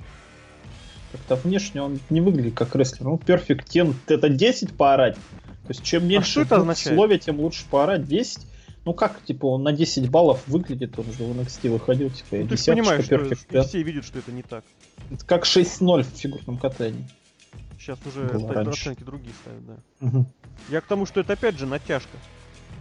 [1.12, 3.04] Как-то внешне он не выглядит как рестлер.
[3.04, 5.14] Ну, Perfect 10, это 10 поорать.
[5.14, 6.96] То есть, чем меньше А что это означает?
[6.96, 8.06] слове, тем лучше поорать.
[8.08, 8.46] 10.
[8.84, 12.48] Ну как, типа, он на 10 баллов выглядит, он же в NXT выходил, типа, Ну,
[12.48, 14.64] ты же понимаешь, что, что все видят, что это не так.
[15.10, 17.04] Это как 6-0 в фигурном катании.
[17.78, 18.70] Сейчас уже Было ста- раньше.
[18.90, 20.24] оценки другие ставят, да.
[20.68, 22.16] Я к тому, что это опять же натяжка.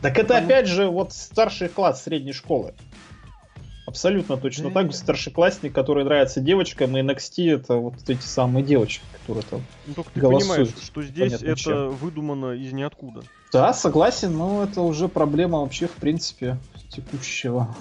[0.02, 2.74] Так это Потому- опять же вот старший класс средней школы.
[3.88, 4.76] Абсолютно точно Да.
[4.82, 9.62] так же старшеклассник, который нравится девочкам, и NXT это вот эти самые девочки, которые там.
[9.88, 10.50] Ну, только ты Голосуют.
[10.70, 11.90] понимаешь, что здесь это чем.
[11.96, 13.24] выдумано из ниоткуда.
[13.52, 16.58] Да, согласен, но это уже проблема вообще, в принципе,
[16.90, 17.76] текущего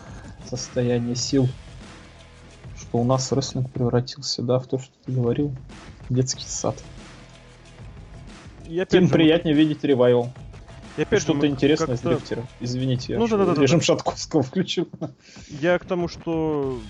[0.48, 1.48] состояния сил.
[2.76, 5.52] Что у нас рестлинг превратился, да, в то, что ты говорил,
[6.08, 6.82] детский сад.
[8.66, 10.32] Опять Тем же, приятнее видеть ревайвал.
[10.96, 12.48] и опять Что-то интересное с как-то- дрифтером.
[12.60, 13.62] Извините, я Ну ещё да-да-да-да.
[13.62, 14.88] режим Шатковского включил.
[15.48, 16.80] Я к тому, что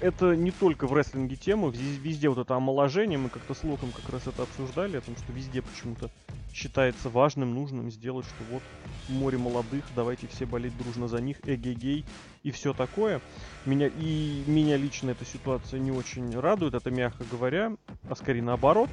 [0.00, 3.90] это не только в рестлинге тема, здесь везде вот это омоложение, мы как-то с Локом
[3.92, 6.10] как раз это обсуждали, о том, что везде почему-то
[6.54, 8.64] считается важным, нужным сделать, что вот
[9.08, 12.04] море молодых, давайте все болеть дружно за них, эгегей
[12.42, 13.20] и все такое.
[13.64, 17.76] Меня, и меня лично эта ситуация не очень радует, это мягко говоря,
[18.08, 18.90] а скорее наоборот.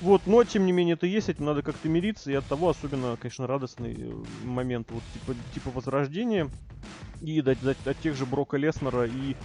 [0.00, 3.16] Вот, но тем не менее это есть, этим надо как-то мириться, и от того особенно,
[3.16, 6.50] конечно, радостный э, момент вот типа, типа возрождения
[7.20, 9.36] и от, от- от тех же Брока Леснера и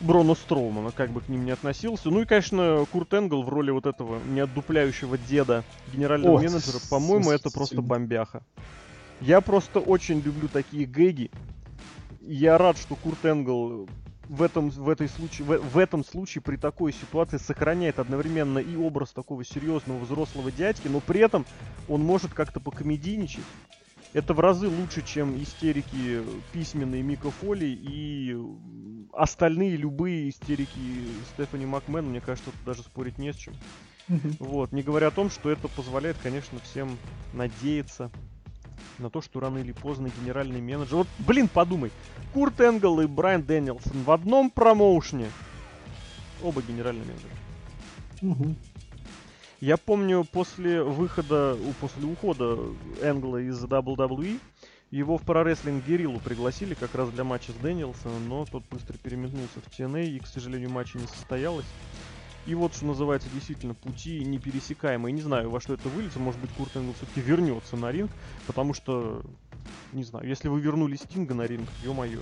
[0.00, 2.10] Брона Строумана, как бы к ним не относился.
[2.10, 7.30] Ну и, конечно, Курт Энгл в роли вот этого неотдупляющего деда генерального Ох, менеджера, по-моему,
[7.30, 8.42] это просто бомбяха.
[9.20, 11.30] Я просто очень люблю такие гэги.
[12.20, 13.88] Я рад, что Курт Энгл
[14.28, 18.76] в этом, в, этой случае, в, в этом случае при такой ситуации сохраняет одновременно и
[18.76, 21.46] образ такого серьезного взрослого дядьки, но при этом
[21.88, 23.44] он может как-то покомедийничать.
[24.12, 28.36] Это в разы лучше, чем истерики письменные Мика Фоли и
[29.12, 32.06] остальные любые истерики Стефани Макмен.
[32.06, 33.54] Мне кажется, тут даже спорить не с чем.
[34.38, 36.96] Вот, не говоря о том, что это позволяет, конечно, всем
[37.32, 38.10] надеяться
[38.98, 40.96] на то, что рано или поздно генеральный менеджер...
[40.96, 41.90] Вот, блин, подумай,
[42.32, 45.28] Курт Энгл и Брайан Дэнилсон в одном промоушне.
[46.42, 48.54] Оба генеральные менеджера.
[49.66, 52.56] Я помню, после выхода, после ухода
[53.02, 54.38] Энгла из WWE,
[54.92, 59.60] его в прорестлинг Гериллу пригласили как раз для матча с Дэнилсоном, но тот быстро переметнулся
[59.60, 61.66] в TNA, и, к сожалению, матча не состоялось.
[62.46, 65.12] И вот, что называется, действительно, пути непересекаемые.
[65.12, 66.20] Не знаю, во что это выльется.
[66.20, 68.12] Может быть, Курт Энгл все-таки вернется на ринг,
[68.46, 69.20] потому что,
[69.90, 72.20] не знаю, если вы вернули Стинга на ринг, ё-моё,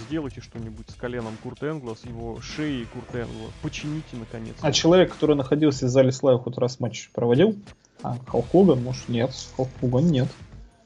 [0.00, 3.50] сделайте что-нибудь с коленом Курта Энгла, с его шеей Курта Энгла.
[3.62, 4.54] Почините, наконец.
[4.60, 7.56] А человек, который находился в зале славы, хоть раз матч проводил?
[8.02, 9.30] А, Халк Хоган, может, нет.
[9.56, 10.28] Халк Хоган нет.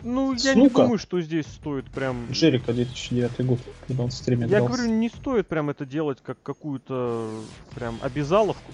[0.02, 2.30] Ну, я не думаю, что здесь стоит прям...
[2.30, 6.42] Джерика 2009 год, когда он в стриме Я говорю, не стоит прям это делать как
[6.42, 7.30] какую-то
[7.74, 8.72] прям обязаловку.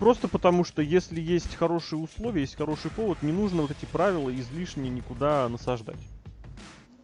[0.00, 4.34] Просто потому что если есть хорошие условия, есть хороший повод, не нужно вот эти правила
[4.34, 5.98] излишне никуда насаждать.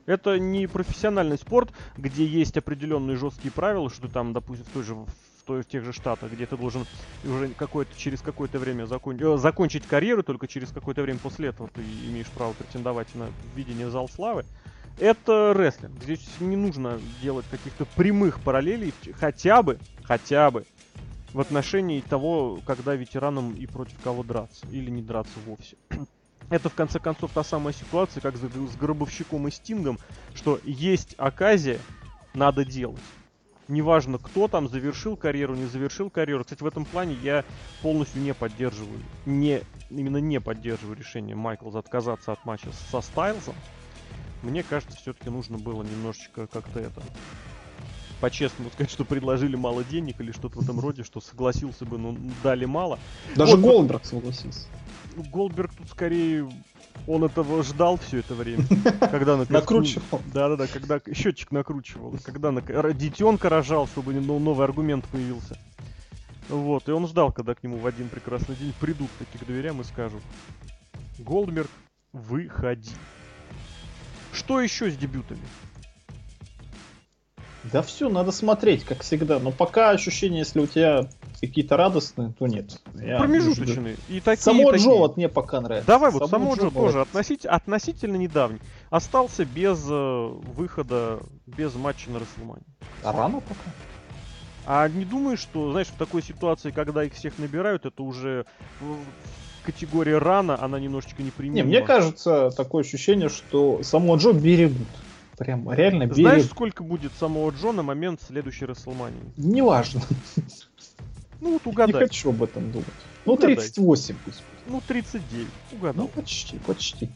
[0.06, 4.94] Это не профессиональный спорт, где есть определенные жесткие правила, что там, допустим, в той же
[4.94, 6.84] в, тех же штатах, где ты должен
[7.24, 11.68] уже какое-то, через какое-то время закон- э, закончить карьеру, только через какое-то время после этого
[11.68, 14.44] ты имеешь право претендовать на введение в зал славы.
[14.98, 16.02] Это рестлинг.
[16.02, 20.64] Здесь не нужно делать каких-то прямых параллелей, хотя бы, хотя бы
[21.32, 25.76] в отношении того, когда ветеранам и против кого драться, или не драться вовсе.
[26.48, 29.98] Это, в конце концов, та самая ситуация, как с Гробовщиком и Стингом,
[30.34, 31.80] что есть оказия,
[32.34, 33.00] надо делать.
[33.68, 36.44] Неважно, кто там завершил карьеру, не завершил карьеру.
[36.44, 37.44] Кстати, в этом плане я
[37.82, 43.56] полностью не поддерживаю, не, именно не поддерживаю решение Майклза отказаться от матча со Стайлзом.
[44.42, 47.02] Мне кажется, все-таки нужно было немножечко как-то это
[48.20, 52.16] по-честному сказать, что предложили мало денег или что-то в этом роде, что согласился бы, но
[52.42, 52.98] дали мало.
[53.34, 53.60] Даже Вот.
[53.70, 54.66] Голдберг согласился.
[55.14, 56.48] Ну, Голдберг тут скорее,
[57.06, 58.64] он этого ждал все это время.
[59.00, 60.20] Когда наконец- Накручивал.
[60.32, 62.60] Да-да-да, когда счетчик накручивал, когда на...
[62.92, 65.58] детенка рожал, чтобы ну, новый аргумент появился.
[66.48, 69.80] Вот, и он ждал, когда к нему в один прекрасный день придут такие к дверям
[69.80, 70.22] и скажут
[71.18, 71.70] Голдберг,
[72.12, 72.92] выходи.
[74.32, 75.40] Что еще с дебютами?
[77.72, 79.38] Да все, надо смотреть, как всегда.
[79.38, 81.08] Но пока ощущение, если у тебя
[81.40, 82.80] какие-то радостные, то нет.
[82.94, 83.96] Я Промежуточные.
[84.08, 84.88] И такие, Само и такие.
[84.88, 85.86] Джо вот мне пока нравится.
[85.86, 88.60] Давай вот само Джо Джо тоже относить- относительно недавний.
[88.90, 90.26] Остался без э,
[90.56, 92.62] выхода, без матча на Расселмане.
[93.02, 93.72] А рано пока.
[94.64, 98.46] А не думаешь, что, знаешь, в такой ситуации, когда их всех набирают, это уже
[99.62, 101.68] категория рано, она немножечко Не, неприменима.
[101.68, 104.88] мне кажется, такое ощущение, что само Джо берегут.
[105.36, 106.50] Прям реально Знаешь, берегут.
[106.50, 109.20] сколько будет самого Джо на момент следующей Расселмании?
[109.36, 110.00] Неважно.
[111.40, 111.92] Ну вот Не угадай.
[112.08, 112.86] хочу об этом думать.
[113.26, 113.56] Ну, Угадай.
[113.56, 114.38] 38 пусть.
[114.38, 114.44] будет.
[114.68, 115.46] Ну 39.
[115.72, 116.08] Ну, Угадал.
[116.08, 117.10] почти, почти.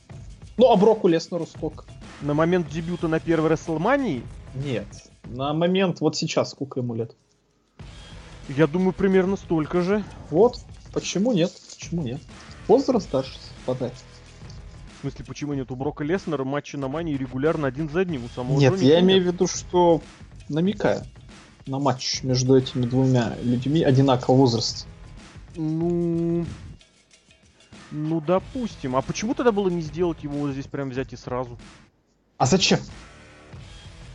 [0.58, 1.84] Ну, а Броку Леснеру сколько?
[2.20, 4.22] На момент дебюта на первой Расселмании,
[4.54, 4.86] Нет.
[5.24, 7.14] На момент вот сейчас сколько ему лет?
[8.48, 10.04] я думаю, примерно столько же.
[10.30, 10.58] Вот.
[10.92, 11.52] Почему нет?
[11.78, 12.20] Почему нет?
[12.68, 13.94] Возраст даже совпадает.
[15.00, 18.26] В смысле, почему нет у Брока Леснера матчи на Мании регулярно один за одним?
[18.26, 19.30] У самого Нет, Джо я никого имею нет.
[19.30, 20.02] в виду, что
[20.50, 21.04] намекаю
[21.64, 24.86] на матч между этими двумя людьми одинакового возраста.
[25.56, 26.44] Ну...
[27.90, 28.94] Ну, допустим.
[28.94, 31.58] А почему тогда было не сделать его вот здесь прям взять и сразу?
[32.36, 32.78] А зачем?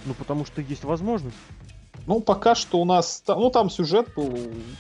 [0.06, 1.36] Ну, потому что есть возможность.
[2.08, 3.24] Ну, пока что у нас...
[3.28, 4.38] Ну, там сюжет был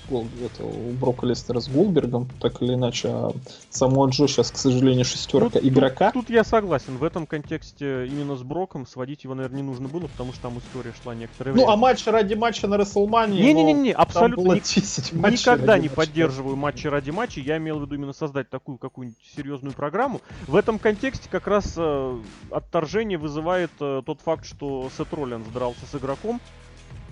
[0.10, 3.10] у, этого, у Брока Лестера с Голдбергом, так или иначе.
[3.10, 3.32] А
[3.70, 6.12] само Джо сейчас, к сожалению, шестерка Ну, игрока.
[6.12, 6.98] Тут, тут я согласен.
[6.98, 10.60] В этом контексте именно с Броком сводить его, наверное, не нужно было, потому что там
[10.60, 11.66] история шла некоторое время.
[11.66, 13.42] Ну, а матч ради матча на Расселмане...
[13.42, 15.96] Не-не-не, ну, абсолютно ни- 10 матчей Никогда не матча.
[15.96, 17.40] поддерживаю матчи ради матча.
[17.40, 20.22] Я имел в виду именно создать такую какую-нибудь серьезную программу.
[20.48, 22.20] В этом контексте как раз э,
[22.52, 26.40] отторжение вызывает э, тот факт, что Сет Роллинс дрался с игроком.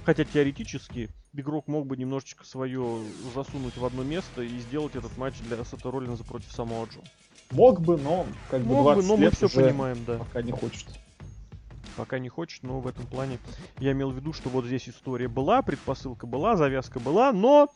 [0.06, 3.00] Хотя теоретически игрок мог бы немножечко свое
[3.34, 7.00] засунуть в одно место и сделать этот матч для Сета Роллинза против самого Джо.
[7.52, 10.18] Мог бы, но как бы Мог бы, 20 но мы лет все уже понимаем, да.
[10.18, 10.88] пока не хочет.
[11.96, 13.38] Пока не хочет, но в этом плане
[13.80, 17.70] я имел в виду, что вот здесь история была, предпосылка была, завязка была, но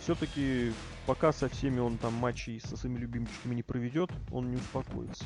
[0.00, 0.72] все-таки
[1.06, 5.24] пока со всеми он там матчи со своими любимчиками не проведет, он не успокоится.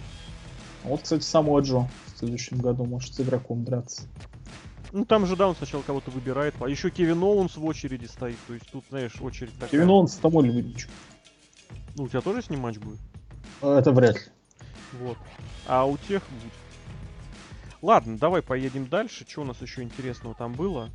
[0.85, 4.03] Вот, кстати, Самоа Джо в следующем году может с Игроком драться.
[4.93, 8.37] Ну там же, да, он сначала кого-то выбирает, а еще Кевин Оуэнс в очереди стоит,
[8.47, 9.71] то есть тут, знаешь, очередь такая.
[9.71, 10.91] Кевин Оуэнс это мой любимчик.
[11.97, 12.99] Ну у тебя тоже с ним матч будет?
[13.63, 14.23] А, Это вряд ли.
[15.01, 15.17] Вот.
[15.67, 16.53] А у тех будет.
[17.81, 19.27] Ладно, давай поедем дальше.
[19.27, 20.91] Что у нас еще интересного там было?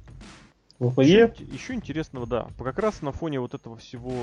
[0.80, 1.34] ВПЕ.
[1.52, 2.48] Еще интересного, да.
[2.60, 4.14] Как раз на фоне вот этого всего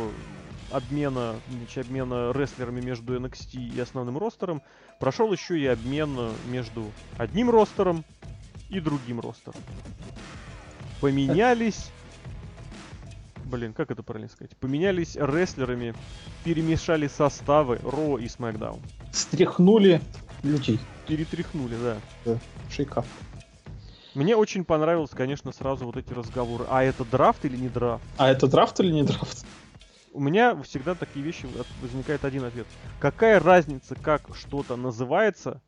[0.71, 4.63] обмена, значит, обмена рестлерами между NXT и основным ростером,
[5.01, 6.87] прошел еще и обмен между
[7.19, 8.05] одним ростером
[8.75, 9.61] и другим ростером.
[11.01, 11.91] Поменялись...
[13.45, 14.57] Блин, как это правильно сказать?
[14.57, 15.95] Поменялись рестлерами,
[16.45, 18.81] перемешали составы Ро и SmackDown.
[19.13, 20.01] Стряхнули
[20.43, 20.81] людей.
[21.07, 21.77] Перетряхнули,
[22.25, 22.39] да.
[22.71, 23.07] Shake-up.
[24.15, 26.65] Мне очень понравилось, конечно, сразу вот эти разговоры.
[26.69, 28.05] А это драфт или не драфт?
[28.17, 29.45] А это драфт или не драфт?
[30.13, 31.47] У меня всегда такие вещи
[31.83, 32.67] возникает один ответ.
[32.99, 35.61] Какая разница, как что-то называется,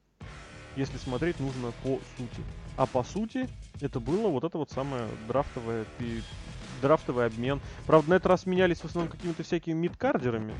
[0.76, 2.42] если смотреть нужно по сути.
[2.76, 3.48] А по сути,
[3.80, 5.84] это было вот это вот самое драфтовое,
[6.82, 7.60] драфтовый обмен.
[7.86, 10.54] Правда, на этот раз менялись в основном какими-то всякими midcarder ами.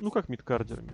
[0.00, 0.92] Ну как мидкардерами?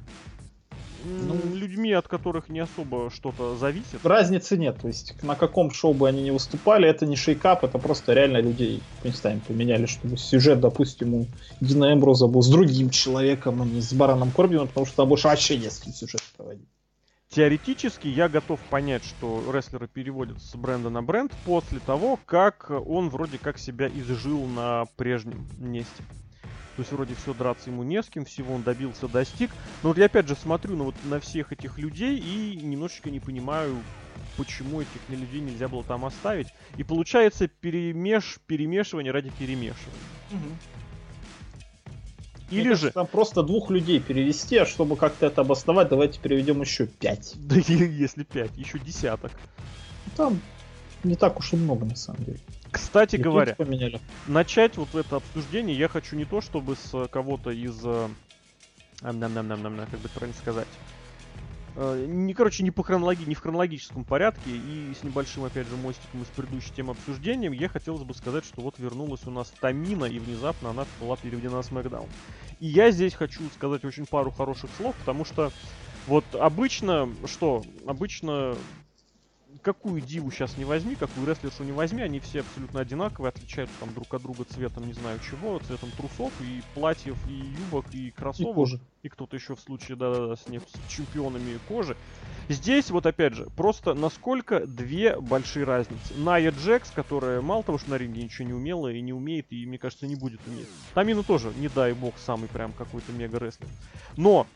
[1.04, 4.04] Ну, людьми, от которых не особо что-то зависит.
[4.04, 4.80] Разницы нет.
[4.80, 8.38] То есть на каком шоу бы они не выступали, это не шейкап, это просто реально
[8.38, 11.26] людей местами поменяли, чтобы сюжет, допустим, у
[11.60, 15.28] Дина Эмброза был с другим человеком, а не с Бараном Корбином, потому что там больше
[15.28, 16.66] вообще не с кем сюжет проводить.
[17.28, 23.10] Теоретически я готов понять, что рестлеры переводят с бренда на бренд после того, как он
[23.10, 26.04] вроде как себя изжил на прежнем месте.
[26.76, 29.50] То есть вроде все драться ему не с кем, всего он добился, достиг.
[29.82, 33.18] Но вот я опять же смотрю на, вот, на всех этих людей и немножечко не
[33.18, 33.76] понимаю,
[34.36, 36.48] почему этих людей нельзя было там оставить.
[36.76, 38.38] И получается перемеш...
[38.46, 40.00] перемешивание ради перемешивания.
[40.30, 40.58] Мне
[42.50, 42.90] Или же...
[42.92, 47.34] Там просто двух людей перевести, а чтобы как-то это обосновать, давайте переведем еще пять.
[47.36, 49.32] Да если пять, еще десяток.
[50.16, 50.40] Там
[51.02, 52.38] не так уж и много, на самом деле.
[52.70, 54.00] Кстати И говоря, поменяли.
[54.26, 57.80] начать вот это обсуждение я хочу не то, чтобы с э, кого-то из...
[57.84, 58.08] э,
[59.02, 60.68] ам, нам нам нам нам как бы правильно сказать.
[61.78, 65.76] Э, не, короче, не по хронологии, не в хронологическом порядке и с небольшим, опять же,
[65.76, 70.06] мостиком из предыдущей темы обсуждения, я хотелось бы сказать, что вот вернулась у нас Тамина,
[70.06, 72.14] и внезапно она была переведена на SmackDown.
[72.58, 75.52] И я здесь хочу сказать очень пару хороших слов, потому что
[76.06, 78.64] вот обычно, что, обычно
[79.66, 83.92] какую диву сейчас не возьми, какую рестлершу не возьми, они все абсолютно одинаковые, отличаются там
[83.92, 88.52] друг от друга цветом не знаю чего, цветом трусов и платьев, и юбок, и кроссовок.
[88.52, 88.80] И кожи.
[89.02, 91.96] И кто-то еще в случае, да, да, с, не, с чемпионами кожи.
[92.48, 96.14] Здесь вот опять же, просто насколько две большие разницы.
[96.16, 99.66] Ная Джекс, которая мало того, что на ринге ничего не умела и не умеет, и,
[99.66, 100.68] мне кажется, не будет уметь.
[100.94, 103.68] Тамина тоже, не дай бог, самый прям какой-то мега рестлер.
[104.16, 104.46] Но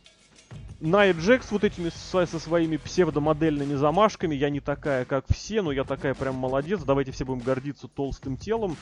[0.81, 4.35] Найя Джекс вот этими со, со своими псевдомодельными замашками.
[4.35, 6.81] Я не такая, как все, но я такая прям молодец.
[6.83, 8.77] Давайте все будем гордиться толстым телом.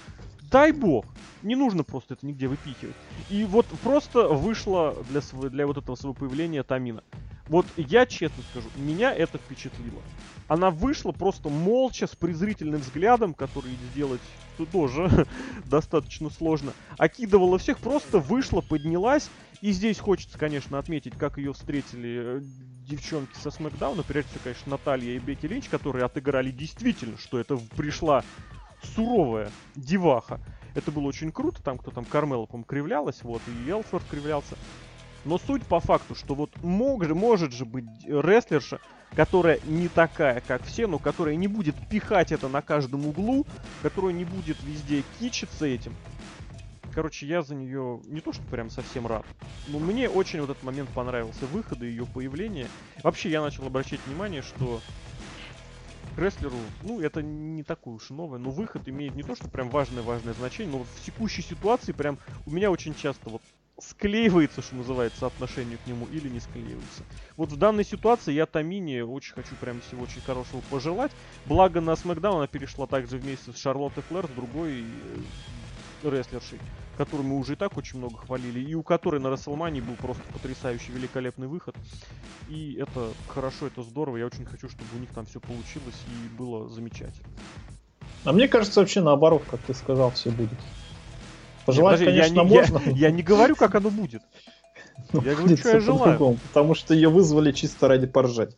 [0.51, 1.05] Дай бог.
[1.43, 2.95] Не нужно просто это нигде выпихивать.
[3.31, 7.03] И вот просто вышло для, для вот этого своего появления Тамина.
[7.49, 10.01] Вот я честно скажу, меня это впечатлило.
[10.49, 14.21] Она вышла просто молча, с презрительным взглядом, который сделать
[14.73, 15.27] тоже
[15.64, 16.73] достаточно сложно.
[16.97, 19.31] Окидывала всех, просто вышла, поднялась
[19.61, 22.41] и здесь хочется, конечно, отметить, как ее встретили э,
[22.87, 24.03] девчонки со Смакдауна.
[24.03, 28.25] Прежде всего, конечно, Наталья и Бекки Линч, которые отыграли действительно, что это пришла
[28.95, 30.41] суровая деваха.
[30.75, 34.55] Это было очень круто, там кто там, Кармела, по кривлялась, вот, и Элсворт кривлялся.
[35.25, 38.81] Но суть по факту, что вот мог же, может же быть рестлерша,
[39.17, 43.45] которая не такая, как все, но которая не будет пихать это на каждом углу,
[43.83, 45.95] которая не будет везде кичиться этим,
[46.91, 49.26] Короче, я за нее не то что прям совсем рад,
[49.66, 52.70] но мне очень вот этот момент понравился, выхода ее появления.
[53.03, 54.82] Вообще, я начал обращать внимание, что
[56.16, 60.34] рестлеру, ну, это не такое уж новое, но выход имеет не то, что прям важное-важное
[60.34, 63.43] значение, но в текущей ситуации прям у меня очень часто вот
[63.80, 67.07] склеивается, что называется, отношение к нему или не склеивается.
[67.36, 71.12] Вот в данной ситуации я Тамине очень хочу прям всего очень хорошего пожелать.
[71.45, 75.24] Благо на SmackDown она перешла также вместе с Шарлоттой Флэр, с другой э,
[76.05, 76.59] рестлершей
[76.99, 80.23] которую мы уже и так очень много хвалили, и у которой на Расселмании был просто
[80.33, 81.77] потрясающий, великолепный выход.
[82.49, 84.17] И это хорошо, это здорово.
[84.17, 87.29] Я очень хочу, чтобы у них там все получилось и было замечательно.
[88.25, 90.59] А мне кажется, вообще наоборот, как ты сказал, все будет.
[91.67, 92.79] Пожелать, Подожди, конечно, я не, можно.
[92.87, 94.23] Я, я не говорю, как оно будет.
[95.13, 96.39] Ну, я говорю, что я желаю.
[96.49, 98.57] Потому что ее вызвали чисто ради поржать.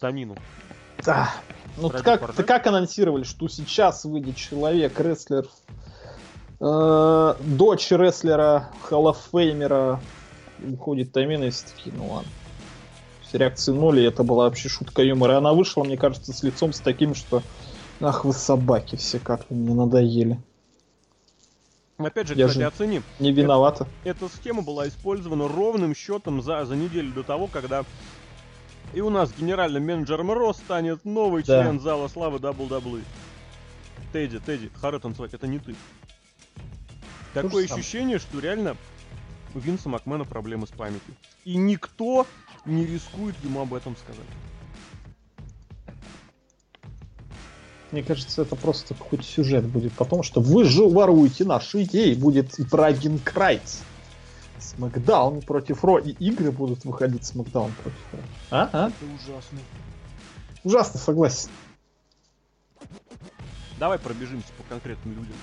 [0.00, 0.34] Тамину.
[1.04, 1.30] Да.
[1.76, 5.46] Ну, как, ты как анонсировали, что сейчас выйдет человек, рестлер
[6.60, 10.00] Э, дочь рестлера, халлофеймера,
[10.72, 12.30] уходит такие, ну ладно.
[13.32, 15.34] Реакции ноль, и это была вообще шутка юмора.
[15.34, 17.42] И она вышла, мне кажется, с лицом с таким, что
[18.00, 20.38] ах вы собаки все как мне надоели.
[21.98, 23.02] Опять же, Я кстати, же оценим.
[23.18, 23.86] Не виновата.
[24.04, 27.84] Эта, эта схема была использована ровным счетом за, за неделю до того, когда
[28.94, 31.62] и у нас генеральным менеджером Ро станет новый да.
[31.62, 33.02] член зала славы WWE.
[34.12, 35.74] Тедди, Тедди, харе танцевать, это не ты.
[37.42, 38.76] Такое ощущение, что реально
[39.54, 41.14] у Винса Макмена проблемы с памятью.
[41.44, 42.26] И никто
[42.64, 44.26] не рискует ему об этом сказать.
[47.92, 52.54] Мне кажется, это просто какой-то сюжет будет потом, что вы же воруете наши идеи, будет
[52.70, 53.80] Брагин Крайц.
[54.58, 58.18] Смакдаун против Ро, и игры будут выходить Смакдаун против Ро.
[58.50, 58.70] А?
[58.72, 58.88] а?
[58.88, 59.58] Это ужасно.
[60.64, 61.50] Ужасно, согласен.
[63.78, 65.36] Давай пробежимся по конкретным людям.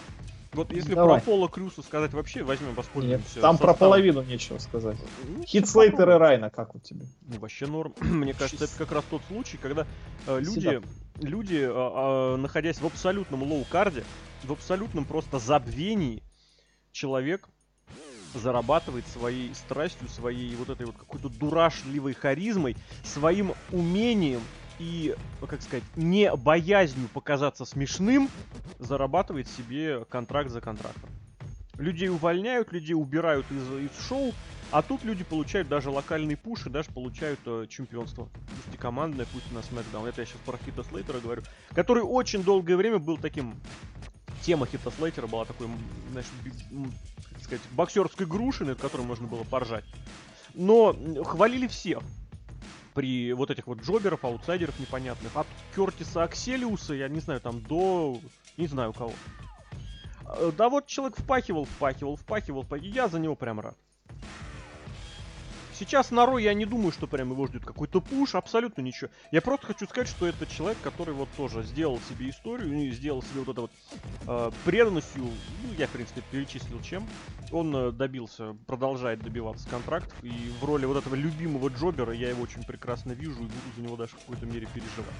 [0.54, 1.20] Вот если Давай.
[1.20, 3.18] про Аполло Крюса сказать вообще, возьмем, воспользуемся.
[3.18, 3.58] Нет, там составом.
[3.58, 4.98] про половину нечего сказать.
[5.28, 7.06] Ну, Хит Слейтер и Райно, как у тебя?
[7.22, 7.94] Ну, вообще норм.
[8.00, 9.88] Мне кажется, это как раз тот случай, когда
[10.28, 10.82] э, люди,
[11.22, 14.04] люди э, э, находясь в абсолютном low card е,
[14.44, 16.22] в абсолютном просто забвении,
[16.92, 17.50] человек
[18.36, 24.42] зарабатывает своей страстью, своей вот этой вот какой-то дурашливой харизмой, своим умением
[24.80, 25.16] и,
[25.48, 28.30] как сказать, не боязнью показаться смешным,
[28.80, 31.10] зарабатывает себе контракт за контрактом.
[31.78, 34.34] Людей увольняют, людей убирают из, из шоу,
[34.72, 38.30] а тут люди получают даже локальный пуш и даже получают э, чемпионство.
[38.48, 40.08] Пусть и командное, пусть и на SmackDown.
[40.08, 41.44] Это я сейчас про Хита Слейтера говорю.
[41.70, 43.56] Который очень долгое время был таким...
[44.42, 45.68] Тема Хита Слейтера была такой,
[46.12, 46.28] знаешь,
[47.32, 49.86] как сказать, боксерской грушей, над которой можно было поржать.
[50.54, 52.04] Но хвалили всех
[52.94, 55.36] при вот этих вот джоберов, аутсайдеров непонятных.
[55.36, 58.20] От Кертиса Акселиуса, я не знаю, там до...
[58.58, 59.14] не знаю кого.
[60.26, 62.94] Э, да вот человек впахивал, впахивал, впахивал, впахивал.
[62.94, 63.76] Я за него прям рад.
[65.78, 69.10] Сейчас на Ро я не думаю, что прям его ждет какой-то пуш, абсолютно ничего.
[69.32, 73.42] Я просто хочу сказать, что это человек, который вот тоже сделал себе историю, сделал себе
[73.42, 73.72] вот это вот
[74.28, 77.08] э, преданностью, ну, я, в принципе, перечислил чем.
[77.52, 82.44] Он э, добился, продолжает добиваться контрактов, и в роли вот этого любимого Джобера я его
[82.44, 85.16] очень прекрасно вижу и буду за него даже в какой-то мере переживать.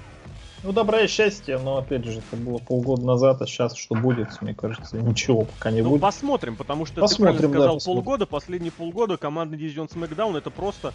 [0.62, 4.40] Ну, добра и счастье, но, опять же, это было полгода назад, а сейчас что будет,
[4.40, 6.00] мне кажется, ничего пока не Ну, будет.
[6.00, 8.02] посмотрим, потому что Посмотрим, ты да, правильно сказал посмотрим.
[8.04, 10.92] полгода, последние полгода командный дивизион SmackDown это просто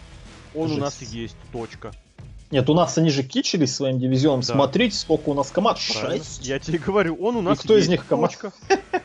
[0.54, 1.12] он у нас Жесть.
[1.12, 1.90] есть, точка.
[2.52, 4.40] Нет, у нас они же кичились своим дивизионом.
[4.42, 4.54] Да.
[4.54, 5.78] Смотрите, сколько у нас команд.
[5.78, 6.46] Шесть.
[6.46, 8.32] Я тебе говорю, он у нас кто из есть, них команд?
[8.32, 8.52] точка.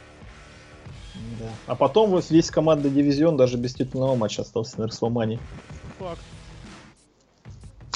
[1.39, 1.49] Да.
[1.67, 5.37] А потом вот весь командный дивизион даже без титульного матча остался на Расселмании.
[5.99, 6.21] Факт.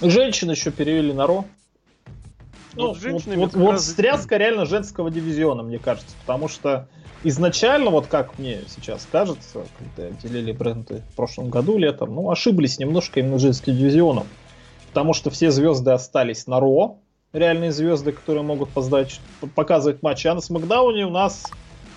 [0.02, 1.46] Женщин еще перевели на Ро.
[2.74, 6.14] Ну, Ну, вот, женщинами вот, вот раз- стряска реально женского дивизиона, мне кажется.
[6.26, 6.88] Потому что
[7.24, 12.80] изначально, вот как мне сейчас кажется, когда делили бренды в прошлом году летом, ну, ошиблись
[12.80, 14.28] немножко именно женским дивизионом.
[14.88, 16.98] Потому что все звезды остались на Ро,
[17.34, 19.20] реальные звезды, которые могут поздать,
[19.56, 20.28] показывать матчи.
[20.28, 21.46] А на Смакдауне у нас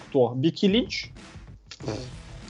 [0.09, 0.33] кто?
[0.35, 1.11] Бики Линч?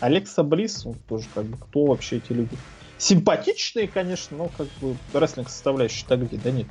[0.01, 2.57] Алекса Близ, ну, тоже как бы, кто вообще эти люди?
[2.99, 6.37] Симпатичные, конечно, но как бы рестлинг составляющая-то где?
[6.39, 6.67] Да нет.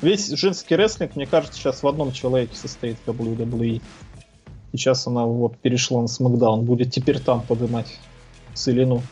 [0.00, 3.82] Весь женский рестлинг, мне кажется, сейчас в одном человеке состоит в WWE.
[4.72, 7.98] Сейчас она вот перешла на Смакдаун, будет теперь там поднимать
[8.54, 9.02] Целину.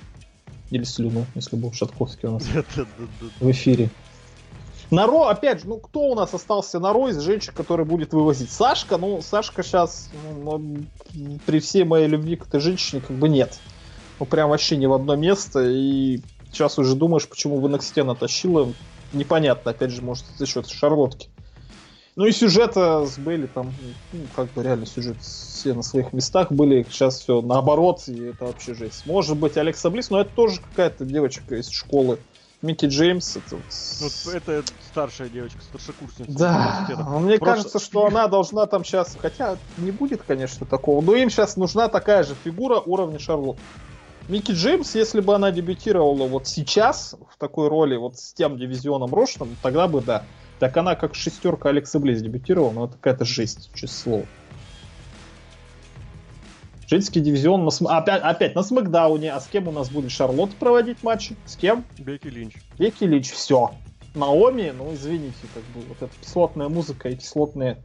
[0.70, 2.46] Или слюну, если был Шатковский у нас
[3.40, 3.90] в эфире.
[4.90, 8.12] На Ро, опять же, ну кто у нас остался на Ро из женщин, который будет
[8.12, 8.50] вывозить?
[8.50, 10.10] Сашка, ну Сашка сейчас,
[10.42, 10.78] ну,
[11.46, 13.58] при всей моей любви к этой женщине, как бы нет.
[14.18, 16.20] Ну прям вообще ни в одно место, и
[16.52, 18.72] сейчас уже думаешь, почему в NXT она тащила,
[19.12, 21.28] непонятно, опять же, может, за счет Шарлотки.
[22.20, 23.72] Ну и сюжета с Бейли там,
[24.12, 28.44] ну, как бы реально сюжет все на своих местах были, сейчас все наоборот, и это
[28.44, 29.06] вообще жесть.
[29.06, 32.18] Может быть Алекса Близ, но это тоже какая-то девочка из школы.
[32.60, 33.64] Микки Джеймс, это вот
[34.02, 36.30] Вот это старшая девочка, старшекурсница.
[36.30, 36.86] да,
[37.20, 41.30] мне Просто- кажется, что она должна там сейчас, хотя не будет, конечно, такого, но им
[41.30, 43.56] сейчас нужна такая же фигура уровня Шарлот.
[44.28, 49.14] Микки Джеймс, если бы она дебютировала вот сейчас в такой роли, вот с тем дивизионом
[49.14, 50.26] Рошном, тогда бы да.
[50.60, 54.26] Так она как шестерка Алекса Близ дебютировала, но это какая-то жесть, слово.
[56.86, 59.32] Женский дивизион на См- опять, опять на Смакдауне.
[59.32, 61.34] А с кем у нас будет Шарлотт проводить матчи?
[61.46, 61.84] С кем?
[61.98, 62.54] Бекки Линч.
[62.78, 63.70] Веки Лич, все.
[64.14, 67.76] Наоми, ну извините, как бы вот эта кислотная музыка и кислотный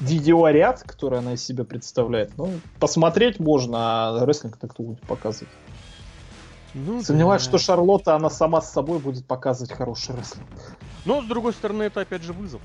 [0.00, 2.36] видеоряд, который она из себя представляет.
[2.36, 5.52] Ну, посмотреть можно, а рестлинг-то кто будет показывать.
[6.74, 7.48] Ну, Сомневаюсь, да.
[7.48, 10.46] что Шарлотта, она сама с собой будет показывать хороший рестлинг.
[11.08, 12.60] Но, с другой стороны, это опять же вызов.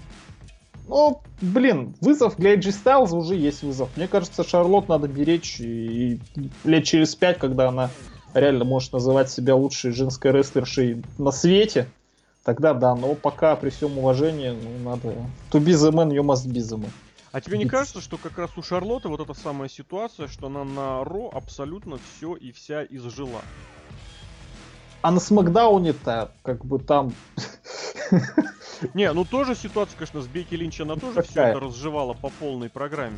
[0.90, 3.90] Ну, блин, вызов для AJ Styles уже есть вызов.
[3.96, 6.20] Мне кажется, Шарлот надо беречь и
[6.66, 7.90] лет через пять, когда она
[8.34, 11.88] реально может называть себя лучшей женской рестлершей на свете,
[12.44, 15.16] тогда да, но пока при всем уважении, ну, надо...
[15.54, 16.90] To be the man, you must be the man.
[17.32, 20.66] А тебе не кажется, что как раз у Шарлотты вот эта самая ситуация, что она
[20.66, 23.42] на Ро абсолютно все и вся изжила?
[25.04, 27.14] А на Смакдауне-то, как бы там...
[28.94, 32.70] Не, ну тоже ситуация, конечно, с Бекки Линч, она тоже все это разжевала по полной
[32.70, 33.18] программе.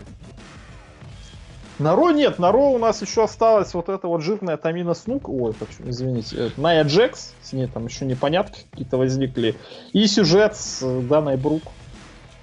[1.78, 5.30] На Ро нет, на Ро у нас еще осталась вот эта вот жирная Тамина Снук,
[5.30, 9.56] ой, почему, извините, э, Ная Джекс, с ней там еще непонятки какие-то возникли,
[9.94, 11.64] и сюжет с э, Даной Брук,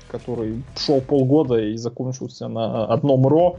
[0.09, 3.59] который шел полгода и закончился на одном Ро.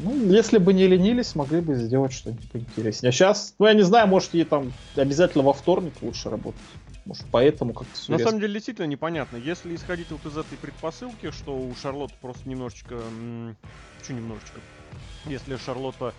[0.00, 3.08] Ну, если бы не ленились, могли бы сделать что-нибудь поинтереснее.
[3.08, 6.60] А сейчас, ну, я не знаю, может, ей там обязательно во вторник лучше работать.
[7.04, 9.38] Может, поэтому как-то все На самом деле, действительно непонятно.
[9.38, 13.00] Если исходить вот из этой предпосылки, что у Шарлотты просто немножечко...
[14.06, 14.60] Чё немножечко?
[15.26, 16.12] Если Шарлотта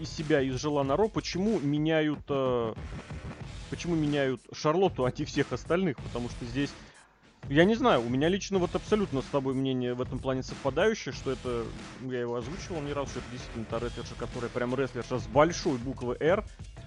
[0.00, 2.20] из себя изжила на Ро, почему меняют...
[2.28, 2.74] э,
[3.70, 5.96] Почему меняют Шарлотту, а не всех остальных?
[5.96, 6.70] Потому что здесь...
[7.48, 11.12] Я не знаю, у меня лично вот абсолютно с тобой мнение в этом плане совпадающее,
[11.12, 11.66] что это,
[12.00, 15.78] я его озвучивал не раз, что это действительно та рестлерша, которая прям рестлерша с большой
[15.78, 16.44] буквы R,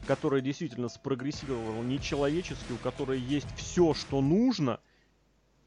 [0.08, 4.80] которая действительно спрогрессировала нечеловечески, у которой есть все, что нужно,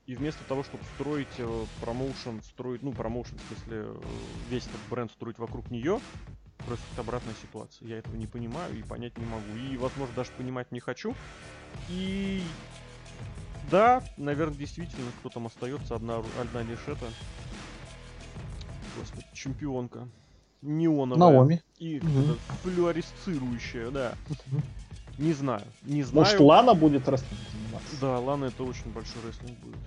[0.07, 3.95] и вместо того, чтобы строить э, промоушен, строить, ну, промоушен, в смысле, э,
[4.49, 6.01] весь этот бренд строить вокруг нее,
[6.65, 7.87] происходит обратная ситуация.
[7.89, 9.55] Я этого не понимаю и понять не могу.
[9.55, 11.15] И, возможно, даже понимать не хочу.
[11.89, 12.41] И
[13.71, 17.07] да, наверное, действительно, кто там остается, одна, одна лишь это.
[18.99, 20.09] Господи, чемпионка.
[20.63, 21.19] Неоновая.
[21.19, 21.63] Наоми.
[21.79, 24.15] И как-то флюоресцирующая, да.
[25.19, 26.27] Не знаю, не знаю.
[26.27, 27.97] Может, Лана будет рестлингом заниматься?
[28.01, 29.81] Да, Лана это очень большой рестлинг будет.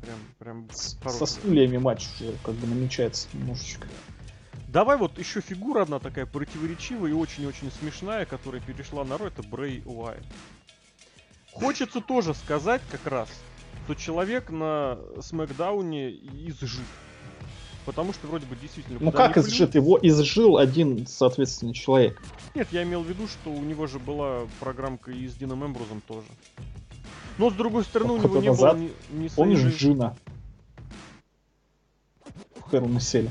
[0.00, 0.98] Прям, прям С-.
[1.10, 3.86] Со стульями матч уже как бы намечается немножечко.
[4.68, 9.42] Давай вот еще фигура одна такая противоречивая и очень-очень смешная, которая перешла на Ро, это
[9.42, 10.24] Брей Уайт.
[11.54, 13.28] Хочется тоже сказать как раз,
[13.84, 16.84] что человек на Смакдауне изжит.
[17.86, 18.98] Потому что вроде бы действительно...
[19.00, 19.74] Ну как изжит?
[19.76, 22.20] Его изжил один, соответственно, человек.
[22.54, 26.00] Нет, я имел в виду, что у него же была программка и с Дином Эмбрузом
[26.08, 26.26] тоже.
[27.38, 28.76] Но с другой стороны, у Сколько него не назад?
[28.76, 30.16] было ни, ни Помнишь своей- Джина?
[32.66, 33.30] В a Cell.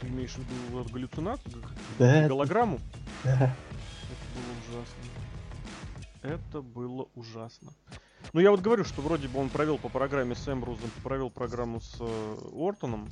[0.00, 1.54] Ты имеешь в виду галлюцинацию?
[1.98, 2.28] Да.
[2.28, 2.78] Голограмму?
[3.24, 3.30] да.
[3.32, 5.15] Это было ужасно.
[6.26, 7.72] Это было ужасно.
[8.32, 11.80] Ну, я вот говорю, что вроде бы он провел по программе с Эмбрузом, провел программу
[11.80, 13.08] с э, Ортоном.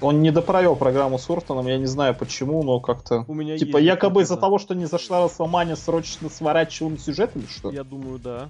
[0.00, 3.24] Он не допровел программу с Ортоном, я не знаю почему, но как-то...
[3.28, 7.70] У меня Типа, якобы из-за того, что не зашла Расселмания, срочно сворачиваем сюжет или что?
[7.70, 8.48] Я думаю, да.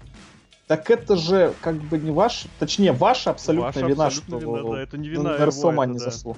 [0.66, 4.70] Так это же как бы не ваш, точнее, ваша абсолютная Ваша вина, абсолютно что вина,
[4.72, 5.98] да, это не на- вина на его, это да.
[5.98, 6.36] зашло.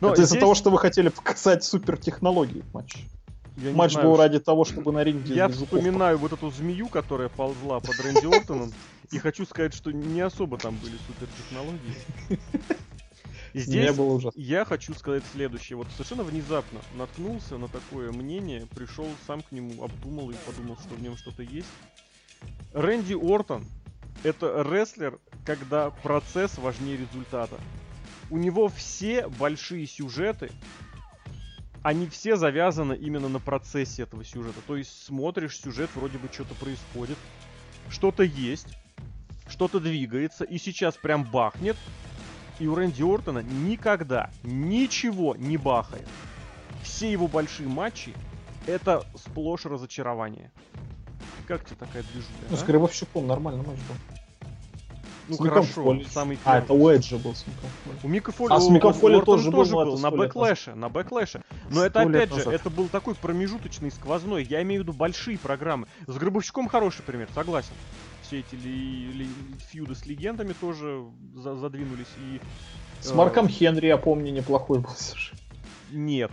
[0.00, 2.98] Но это из-за здесь того, что вы хотели показать супертехнологии в матче.
[3.60, 6.88] Я Матч знаю, был что- ради того, чтобы на ринге Я вспоминаю вот эту змею,
[6.88, 8.72] которая ползла под Рэнди Ортоном,
[9.10, 11.94] и хочу сказать, что не особо там были супертехнологии.
[13.52, 14.38] И Не здесь было ужасно.
[14.40, 15.76] я хочу сказать следующее.
[15.76, 20.94] Вот совершенно внезапно наткнулся на такое мнение, пришел сам к нему, обдумал и подумал, что
[20.94, 21.66] в нем что-то есть.
[22.72, 23.64] Рэнди Ортон—
[24.22, 27.58] это рестлер, когда процесс важнее результата.
[28.30, 30.52] У него все большие сюжеты,
[31.82, 34.60] они все завязаны именно на процессе этого сюжета.
[34.66, 37.16] То есть смотришь сюжет, вроде бы что-то происходит,
[37.88, 38.68] что-то есть,
[39.48, 41.76] что-то двигается, и сейчас прям бахнет,
[42.58, 46.06] и у Рэнди Ортона никогда ничего не бахает.
[46.82, 48.14] Все его большие матчи
[48.66, 50.50] это сплошь разочарование.
[51.46, 52.32] Как тебе такая движуха?
[52.48, 52.58] Ну, а?
[52.58, 54.19] с Гробовщиком нормальный матч был.
[55.30, 57.96] Ну с хорошо, самый А, это у Эджа был с Миком Фоли.
[58.02, 60.02] У Мика Фоли, А с у- Миком у Фоли Ортона тоже был, тоже был, это
[60.02, 61.42] на бэклэше, на бэклэше.
[61.70, 62.54] Но это опять же, назад.
[62.54, 64.44] это был такой промежуточный сквозной.
[64.44, 65.86] Я имею в виду большие программы.
[66.06, 67.72] С Гробовщиком хороший пример, согласен.
[68.22, 69.28] Все эти ли- ли-
[69.70, 71.04] фьюды с легендами тоже
[71.34, 72.40] за- задвинулись и...
[73.00, 75.38] С э, Марком Хенри, я помню, неплохой был сюжет.
[75.90, 76.30] Нет.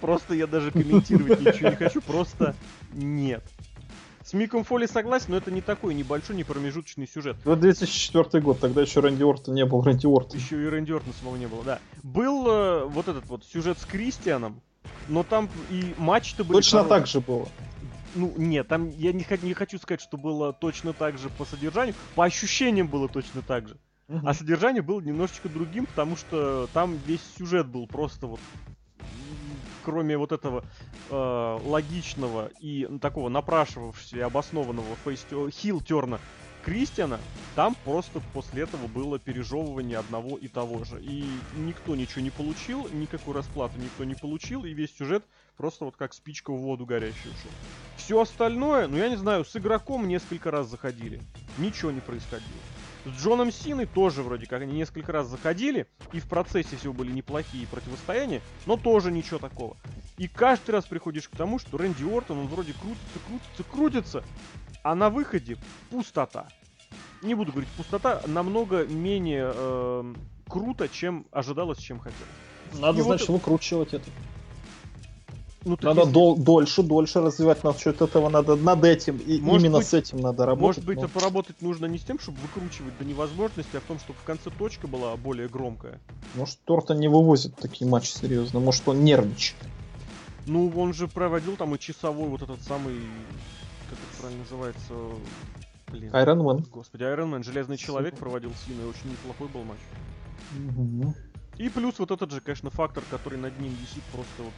[0.00, 2.54] Просто я даже комментировать ничего не хочу, просто
[2.92, 3.44] нет.
[4.32, 7.36] С Миком Фоли согласен, но это не такой небольшой, не промежуточный сюжет.
[7.40, 10.38] Это 2004 год, тогда еще Рэнди Ортон не был Рэнди Ортон.
[10.40, 11.80] Еще и Рэнди Ортона самого не было, да.
[12.02, 14.62] Был э, вот этот вот сюжет с Кристианом,
[15.06, 16.98] но там и матч-то были Точно хорошие.
[16.98, 17.46] так же было.
[18.14, 21.94] Ну, нет, там я не, не хочу сказать, что было точно так же по содержанию.
[22.14, 23.76] По ощущениям было точно так же.
[24.24, 28.40] А содержание было немножечко другим, потому что там весь сюжет был просто вот
[29.84, 30.64] кроме вот этого
[31.10, 36.20] э, логичного и такого напрашивавшегося и обоснованного фейс хил терна
[36.64, 37.18] Кристиана,
[37.56, 41.02] там просто после этого было пережевывание одного и того же.
[41.02, 41.26] И
[41.56, 45.24] никто ничего не получил, никакой расплаты никто не получил, и весь сюжет
[45.56, 47.50] просто вот как спичка в воду горящую ушел.
[47.96, 51.20] Все остальное, ну я не знаю, с игроком несколько раз заходили.
[51.58, 52.61] Ничего не происходило.
[53.04, 57.10] С Джоном Синой тоже вроде как они несколько раз заходили, и в процессе всего были
[57.10, 59.76] неплохие противостояния, но тоже ничего такого.
[60.18, 64.24] И каждый раз приходишь к тому, что Рэнди Ортон, он вроде крутится, крутится, крутится,
[64.84, 65.56] а на выходе
[65.90, 66.46] пустота.
[67.22, 70.16] Не буду говорить пустота, намного менее эм,
[70.48, 72.80] круто, чем ожидалось, чем хотелось.
[72.80, 74.10] Надо, И вот значит, выкручивать это.
[75.64, 79.78] Ну, Надо если- дол- дольше, дольше развивать насчет этого, надо над этим, и Может именно
[79.78, 80.62] быть- с этим надо работать.
[80.62, 83.98] Может быть, но- поработать нужно не с тем, чтобы выкручивать до невозможности, а в том,
[84.00, 86.00] чтобы в конце точка была более громкая.
[86.34, 89.60] Может, Торта не вывозит такие матчи серьезно, может, он нервничает.
[90.46, 92.96] Ну, он же проводил там и часовой вот этот самый,
[93.88, 94.94] как это правильно называется,
[95.92, 96.10] блин.
[96.12, 96.64] Iron Man.
[96.72, 98.24] Господи, Iron Man, Железный Человек Супер.
[98.24, 99.78] проводил с Синой, очень неплохой был матч.
[100.58, 101.14] Мгм.
[101.58, 104.52] И плюс вот этот же, конечно, фактор, который над ним висит просто вот,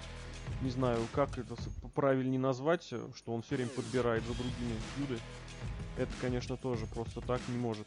[0.62, 1.54] не знаю, как это
[1.94, 5.20] правильнее назвать, э, что он все время подбирает за другими фьюды.
[5.96, 7.86] Это, конечно, тоже просто так не может.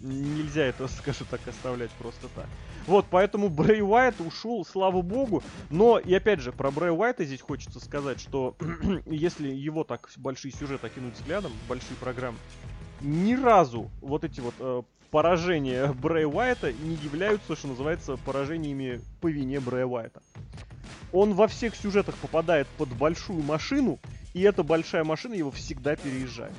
[0.00, 2.46] Нельзя это, скажем так, оставлять просто так.
[2.86, 5.42] Вот, поэтому Брэй Уайт ушел, слава богу.
[5.70, 8.56] Но, и опять же, про Брэй Уайта здесь хочется сказать, что
[9.06, 12.38] если его так большие сюжеты окинуть взглядом, большие программы,
[13.00, 14.82] ни разу вот эти вот э,
[15.12, 20.22] поражения Брэй Уайта не являются, что называется, поражениями по вине Брэя Уайта.
[21.12, 24.00] Он во всех сюжетах попадает под большую машину,
[24.32, 26.54] и эта большая машина его всегда переезжает.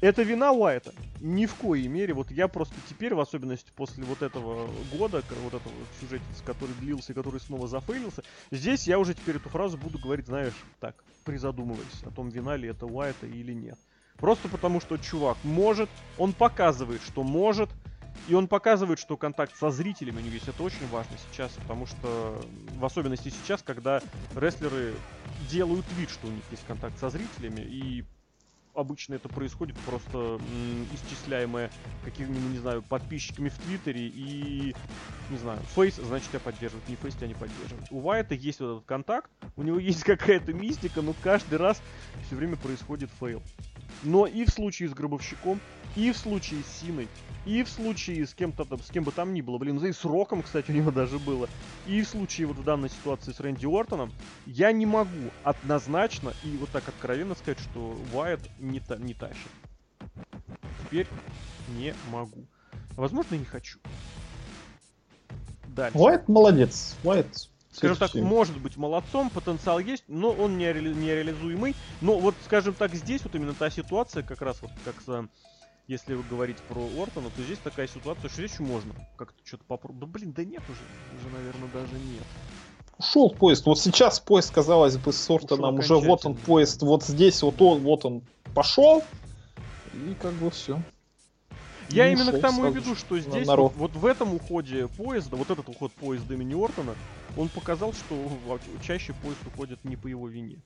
[0.00, 0.92] Это вина Уайта?
[1.20, 2.12] Ни в коей мере.
[2.12, 7.12] Вот я просто теперь, в особенности после вот этого года, вот этого сюжетица, который длился
[7.12, 12.02] и который снова зафейлился, здесь я уже теперь эту фразу буду говорить, знаешь, так, призадумываясь
[12.02, 13.78] о том, вина ли это Уайта или нет.
[14.16, 15.88] Просто потому, что чувак может,
[16.18, 17.70] он показывает, что может,
[18.28, 20.48] и он показывает, что контакт со зрителями у него есть.
[20.48, 22.40] Это очень важно сейчас, потому что,
[22.76, 24.00] в особенности сейчас, когда
[24.34, 24.94] рестлеры
[25.50, 28.04] делают вид, что у них есть контакт со зрителями, и
[28.74, 30.40] обычно это происходит просто
[30.94, 31.70] исчисляемое
[32.04, 34.74] какими, не знаю, подписчиками в Твиттере и,
[35.30, 37.86] не знаю, фейс, значит, тебя поддерживают, не фейс тебя не поддерживают.
[37.90, 41.82] У Вайта есть вот этот контакт, у него есть какая-то мистика, но каждый раз
[42.26, 43.42] все время происходит фейл.
[44.02, 45.60] Но и в случае с Гробовщиком,
[45.96, 47.08] и в случае с Синой,
[47.44, 49.92] и в случае с кем-то там, с кем бы там ни было, блин, да и
[49.92, 51.48] с Роком, кстати, у него даже было,
[51.86, 54.12] и в случае вот в данной ситуации с Рэнди Ортоном,
[54.46, 59.50] я не могу однозначно и вот так откровенно сказать, что Уайт не, та, не тащит.
[60.84, 61.06] Теперь
[61.76, 62.46] не могу.
[62.96, 63.78] Возможно, не хочу.
[65.68, 65.98] Дальше.
[65.98, 66.96] Уайт молодец.
[67.02, 71.74] Уайт Скажем так, может быть молодцом, потенциал есть, но он не реали- нереализуемый.
[72.02, 75.26] Но вот, скажем так, здесь вот именно та ситуация, как раз вот как за-
[75.88, 79.64] если вы говорить про Ортона, то здесь такая ситуация, что здесь еще можно как-то что-то
[79.66, 80.00] попробовать.
[80.00, 80.80] Да блин, да нет уже,
[81.18, 82.24] уже, наверное, даже нет.
[82.98, 83.66] Ушел поезд.
[83.66, 87.80] Вот сейчас поезд, казалось бы, с Ортоном уже вот он поезд, вот здесь вот он,
[87.80, 88.22] вот он
[88.54, 89.02] пошел.
[89.92, 90.80] И как бы все.
[91.88, 95.50] Я именно к тому и веду, что здесь вот, вот в этом уходе поезда, вот
[95.50, 96.94] этот уход поезда имени Ортона,
[97.36, 100.58] он показал, что чаще поезд уходит не по его вине.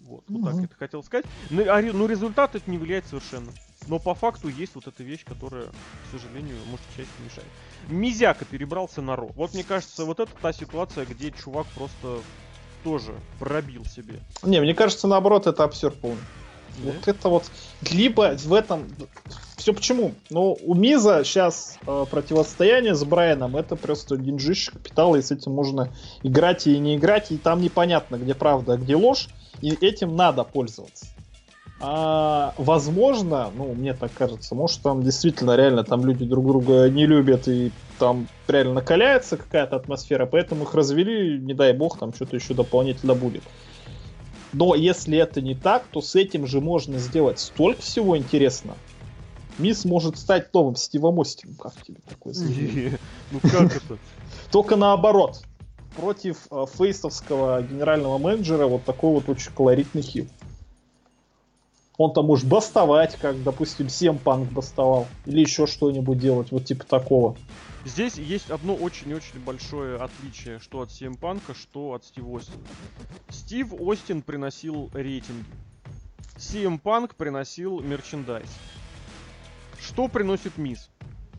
[0.00, 0.64] Вот, вот так Мгм.
[0.64, 1.24] это хотел сказать.
[1.50, 3.52] Ну, а ре- ну, результат это не влияет совершенно.
[3.86, 7.48] Но по факту есть вот эта вещь, которая, к сожалению, может часть мешает.
[7.88, 9.28] Мизяка перебрался на Ро.
[9.34, 12.22] Вот мне кажется, вот это та ситуация, где чувак просто
[12.82, 14.20] тоже пробил себе.
[14.42, 16.22] Не, мне кажется, наоборот, это абсурд полный.
[16.78, 16.92] Да?
[16.92, 17.44] Вот это вот.
[17.90, 18.88] Либо в этом.
[19.56, 20.14] Все почему?
[20.30, 21.78] Ну, у Миза сейчас
[22.10, 27.30] противостояние с Брайаном это просто деньжище капитала, и с этим можно играть и не играть,
[27.30, 29.28] и там непонятно, где правда, а где ложь,
[29.62, 31.06] и этим надо пользоваться.
[31.80, 37.06] А, возможно, ну, мне так кажется, может там действительно реально там люди друг друга не
[37.06, 42.36] любят и там реально накаляется какая-то атмосфера, поэтому их развели, не дай бог, там что-то
[42.36, 43.42] еще дополнительно будет.
[44.54, 48.78] Но если это не так, то с этим же можно сделать столько всего интересного.
[49.58, 51.56] Мисс может стать новым Стивом Остином.
[51.56, 52.98] Как тебе такое заявление?
[53.32, 53.98] Ну как это?
[54.52, 55.42] Только наоборот.
[55.96, 60.26] Против э, фейстовского генерального менеджера вот такой вот очень колоритный хил.
[61.96, 65.06] Он там может бастовать, как, допустим, Сем Панк бастовал.
[65.26, 67.36] Или еще что-нибудь делать, вот типа такого.
[67.84, 72.58] Здесь есть одно очень-очень большое отличие, что от CM Панка, что от Стива Остина.
[73.28, 75.44] Стив Остин приносил рейтинги.
[76.36, 78.48] CM Punk приносил мерчендайз.
[79.78, 80.88] Что приносит Миз?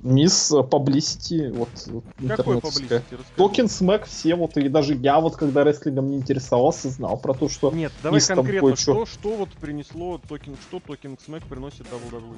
[0.05, 2.59] Миз паблисити, вот, вот Какой?
[2.59, 3.01] Расскажи.
[3.35, 7.49] Talking Smack все вот, и даже я вот, когда рестлингом не интересовался, знал про то,
[7.49, 8.93] что Нет, давай Миз там конкретно, кое-что.
[8.93, 12.37] что, что вот принесло Talking, что Talking Smack приносит WWE?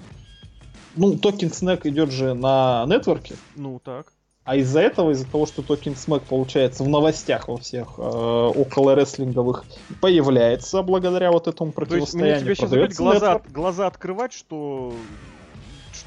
[0.96, 4.08] Ну, Talking Smack идет же на Network'е, Ну так.
[4.46, 8.96] а из-за этого, из-за того, что Talking Smack получается в новостях во всех э, около
[8.96, 9.66] рестлинговых
[10.02, 12.40] появляется благодаря вот этому То есть мне противостоянию.
[12.40, 14.94] тебе сейчас опять глаза, глаза открывать, что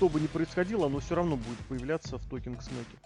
[0.01, 2.97] что бы ни происходило, оно все равно будет появляться в токен Смэке.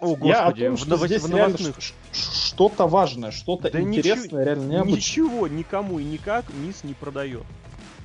[0.00, 1.76] О, господи, Я о том, в, что новос- здесь в новостных.
[2.10, 4.96] что-то важное, что-то Да интересное, реально необычное.
[4.96, 7.44] Ничего никому и никак Мисс не продает.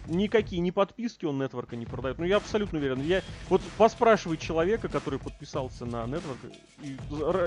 [0.05, 2.19] Никакие, ни подписки он нетворка не продает.
[2.19, 3.01] Ну, я абсолютно уверен.
[3.01, 6.37] Я, вот поспрашивай человека, который подписался на нетворк,
[6.83, 6.89] и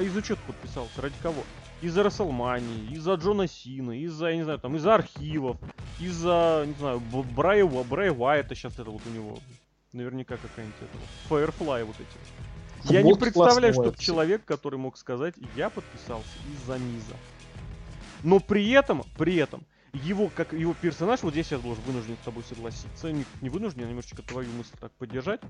[0.07, 1.45] из-за чего подписался, ради кого?
[1.83, 5.57] Из-за Расселмании, из-за Джона Сина, из-за, я не знаю, там, из-за архивов,
[6.01, 9.39] из-за, не знаю, Б- Брайа, Уа- Брайа Уайта сейчас это вот у него.
[9.93, 11.03] Наверняка какая-нибудь этого.
[11.29, 12.93] Firefly вот эти.
[12.93, 17.17] Я не Футболки представляю, чтобы человек, который мог сказать, я подписался из-за Миза.
[18.23, 19.63] Но при этом, при этом,
[19.93, 23.85] его, как его персонаж, вот здесь я должен вынужден с тобой согласиться, не, не вынужден,
[23.85, 25.41] а немножечко твою мысль так поддержать.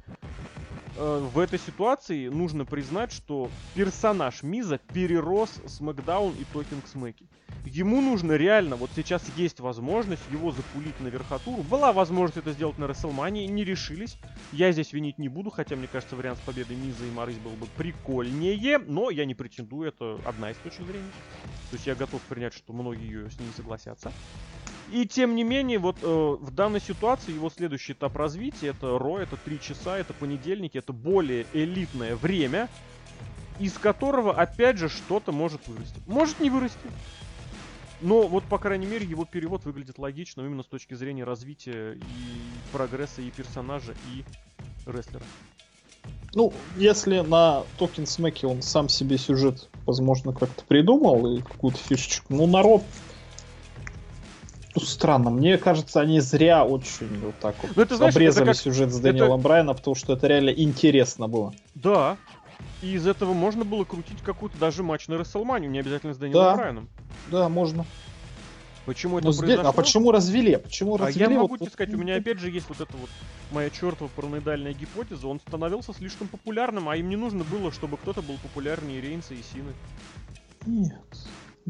[0.97, 7.27] Э, в этой ситуации нужно признать, что персонаж Миза перерос Смакдаун и Токинг Смэки.
[7.65, 11.63] Ему нужно реально, вот сейчас есть возможность его запулить на верхотуру.
[11.63, 14.17] Была возможность это сделать на Расселмании, не решились.
[14.53, 17.51] Я здесь винить не буду, хотя мне кажется вариант с победой Миза и Марис был
[17.53, 21.11] бы прикольнее, но я не претендую, это одна из точек зрения.
[21.71, 24.13] То есть я готов принять, что многие с ней согласятся.
[24.93, 29.19] И тем не менее, вот э, в данной ситуации его следующий этап развития это Ро,
[29.19, 32.69] это 3 часа, это понедельники, это более элитное время,
[33.59, 36.01] из которого опять же что-то может вырасти.
[36.07, 36.79] Может не вырасти.
[38.01, 42.73] Но вот, по крайней мере, его перевод выглядит логично именно с точки зрения развития и
[42.73, 44.25] прогресса и персонажа, и
[44.87, 45.25] рестлера.
[46.35, 52.35] Ну, если на Токен Смеке он сам себе сюжет, возможно, как-то придумал и какую-то фишечку,
[52.35, 52.83] ну, народ
[54.75, 55.31] ну, странно.
[55.31, 58.91] Мне кажется, они зря очень вот так вот Ну, это, знаешь, это обрезали как- сюжет
[58.93, 61.53] с Дэниелом Брайаном, потому что это реально интересно было.
[61.75, 62.17] Да.
[62.83, 66.45] И из этого можно было крутить какой-то даже матч на Расселманию, не обязательно с Дэниелом
[66.45, 66.55] Да.
[66.57, 66.89] Брайаном.
[67.31, 67.85] Да, можно.
[68.87, 69.69] Почему это здесь- произошло?
[69.69, 70.57] а почему развели?
[70.57, 71.35] Почему А развели?
[71.35, 71.75] я вот могу тебе это?
[71.75, 73.11] сказать, у меня опять же есть вот эта вот
[73.53, 75.27] моя чертова параноидальная гипотеза.
[75.29, 79.43] Он становился слишком популярным, а им не нужно было, чтобы кто-то был популярнее Рейнса и
[79.43, 79.73] Сины.
[80.65, 80.93] Нет.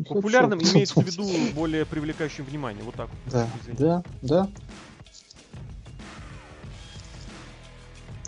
[0.05, 0.15] Хочу.
[0.15, 2.83] Популярным имеется в виду более привлекающим внимание.
[2.85, 3.33] Вот так вот.
[3.33, 4.49] Да, да, да.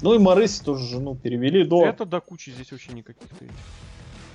[0.03, 1.85] Ну и Марыси тоже жену перевели до...
[1.85, 3.55] Это до кучи здесь вообще никаких-то этих.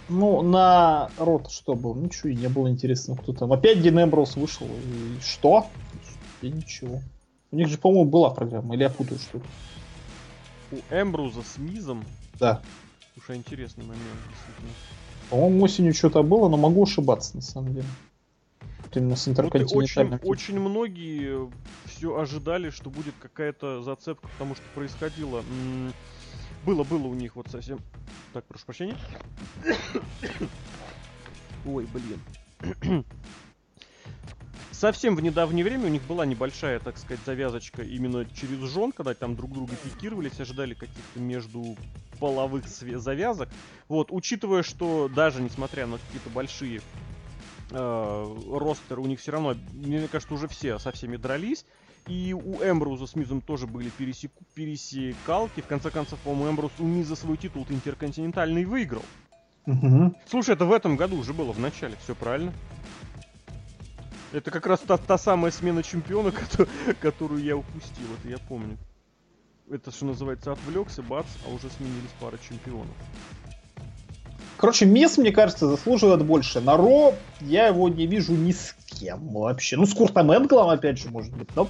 [0.08, 1.96] Ну, на рот что было?
[1.96, 3.52] Ничего, и не было интересно, кто там.
[3.52, 4.68] Опять Дин Эмброуз вышел.
[4.68, 5.66] И что?
[6.44, 7.02] И ничего.
[7.52, 9.46] У них же, по-моему, была программа, или я путаю что-то.
[10.72, 12.06] У Эмбруза с Мизом,
[12.40, 12.62] Да.
[13.18, 14.70] уж интересный момент, действительно.
[15.30, 17.88] По-моему, осенью что-то было, но могу ошибаться, на самом деле.
[18.84, 20.20] Вот именно с Вот и очень, интерконтинентальным.
[20.24, 21.50] очень многие
[21.86, 25.44] все ожидали, что будет какая-то зацепка, потому что происходило.
[26.66, 27.80] Было, было у них вот совсем.
[28.34, 28.96] Так, прошу прощения.
[31.66, 33.06] Ой, блин.
[34.80, 39.14] Совсем в недавнее время у них была небольшая, так сказать, завязочка именно через жен, когда
[39.14, 41.78] там друг друга пикировались, ожидали каких-то между
[42.20, 43.48] половых завязок.
[43.88, 46.82] Вот, учитывая, что даже несмотря на какие-то большие
[47.72, 51.66] э, ростеры, у них все равно, мне кажется, уже все со всеми дрались.
[52.08, 55.62] И у Эмбруза с Мизом тоже были пересеку- пересекалки.
[55.62, 59.06] В конце концов, по-моему, Эмбруз у Миза свой титул интерконтинентальный выиграл.
[59.66, 60.16] Мгм.
[60.30, 62.54] Слушай, это в этом году уже было в начале, все правильно?
[64.36, 66.68] Это как раз та, та самая смена чемпиона, кото-
[67.00, 68.78] которую я упустил, это я помню.
[69.72, 72.94] Это что называется, отвлекся, бац, а уже сменились пара чемпионов.
[74.58, 76.60] Короче, Мисс, мне кажется, заслуживает больше.
[76.60, 79.78] На Ро я его не вижу ни с кем вообще.
[79.78, 81.48] Ну, с Куртом Энглом, опять же, может быть.
[81.56, 81.70] Но...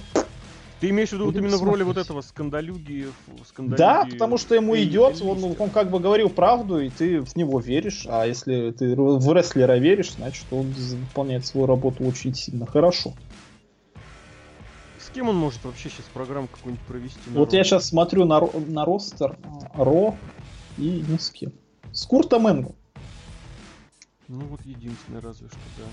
[0.80, 2.06] Ты имеешь в виду вот именно в роли вот смотреть.
[2.06, 3.08] этого скандалюги?
[3.46, 7.34] скандалюги Да, потому что ему идет, он, он как бы говорил правду, и ты в
[7.34, 8.06] него веришь.
[8.08, 13.14] А если ты в рестлера веришь, значит, он выполняет свою работу очень сильно хорошо.
[14.98, 17.20] С кем он может вообще сейчас программу какую-нибудь провести?
[17.28, 17.56] Вот Ро?
[17.56, 19.38] я сейчас смотрю на, на ростер
[19.74, 20.14] Ро
[20.76, 21.52] и ни с кем.
[21.92, 22.74] С Куртом Энглом.
[24.28, 25.84] Ну вот единственное разве что, да.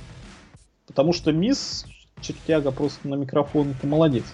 [0.88, 1.86] Потому что Мисс
[2.19, 4.25] чертяга просто на микрофон, это молодец.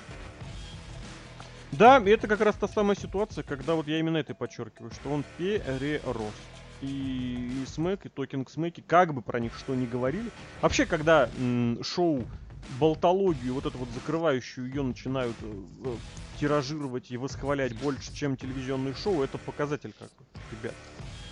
[1.71, 5.23] Да, это как раз та самая ситуация, когда вот я именно это подчеркиваю, что он
[5.23, 6.49] перерос.
[6.79, 10.33] И, и Смэк, и Токинг Смэки, как бы про них что ни говорили.
[10.61, 12.31] Вообще, когда м, шоу
[12.67, 15.45] болтологию, вот эту вот закрывающую ее начинают э,
[15.85, 15.99] э,
[16.35, 20.77] тиражировать и восхвалять больше, чем телевизионные шоу, это показатель как бы, ребят.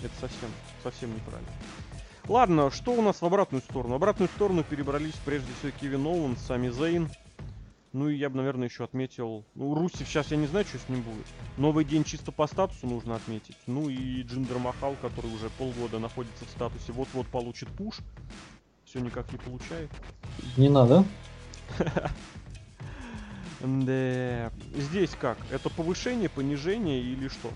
[0.01, 1.53] Это совсем, совсем неправильно.
[2.27, 3.93] Ладно, что у нас в обратную сторону?
[3.93, 7.11] В обратную сторону перебрались прежде всего Кевин Оуэнс, Сами Зейн.
[7.93, 9.43] Ну и я бы, наверное, еще отметил...
[9.55, 11.25] Ну, Русев сейчас я не знаю, что с ним будет.
[11.57, 13.55] Новый день чисто по статусу нужно отметить.
[13.65, 17.97] Ну и Джиндер Махал, который уже полгода находится в статусе, вот-вот получит пуш.
[18.85, 19.89] Все никак не получает.
[20.57, 21.03] Не надо.
[23.59, 24.51] Да.
[24.75, 25.37] Здесь как?
[25.49, 27.49] Это повышение, понижение или что?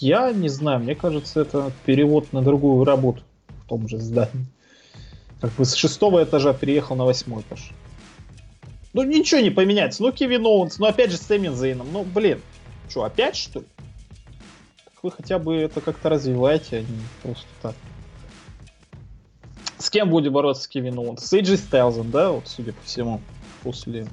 [0.00, 4.46] Я не знаю, мне кажется, это перевод на другую работу в том же здании.
[5.40, 7.72] Как бы с шестого этажа переехал на восьмой этаж.
[8.96, 10.02] Ну ничего не поменяется.
[10.02, 11.92] Ну Кевин Оуэнс, ну опять же с Сэмми Зейном.
[11.92, 12.40] Ну блин,
[12.88, 13.66] что, опять что ли?
[14.86, 17.74] Так вы хотя бы это как-то развиваете, а не просто так.
[19.76, 21.22] С кем будет бороться Кевин Оуэнс?
[21.22, 23.20] С AJ Стайлзом, да, вот судя по всему,
[23.62, 24.06] после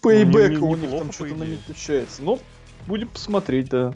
[0.00, 1.58] Пейбэка не- у них там что-то идее.
[1.66, 2.22] намечается.
[2.22, 2.38] Ну,
[2.86, 3.92] будем посмотреть, да.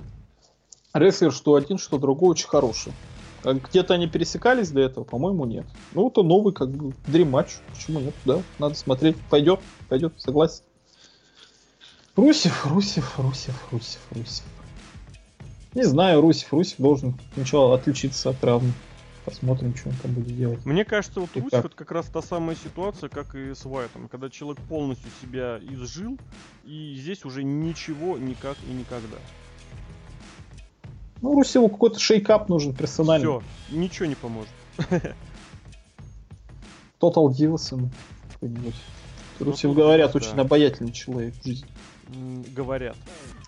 [0.92, 2.92] Рестлер что один, что другой очень хороший.
[3.42, 5.66] А Где-то они пересекались до этого, по-моему, нет.
[5.94, 7.56] Ну, это новый, как бы, дрим-матч.
[7.72, 8.14] Почему нет?
[8.24, 9.16] Да, надо смотреть.
[9.30, 10.62] Пойдет, пойдет, согласен.
[12.16, 14.44] Русев, Русев, Русев, Русев, Русев.
[15.74, 18.74] Не знаю, Русев, Русев должен сначала отличиться от равных.
[19.24, 20.64] Посмотрим, что он там будет делать.
[20.64, 21.64] Мне кажется, вот И Русев как?
[21.66, 26.18] это как раз та самая ситуация, как и с Уайтом, когда человек полностью себя изжил,
[26.64, 29.18] и здесь уже ничего, никак и никогда.
[31.22, 33.26] Ну, Русеву какой-то шейкап нужен персональный.
[33.26, 34.50] Все, ничего не поможет.
[37.00, 37.90] Total Divas ему
[38.32, 38.74] какой-нибудь.
[39.38, 41.68] Русев, Total говорят, очень обаятельный человек в жизни.
[42.54, 42.96] Говорят.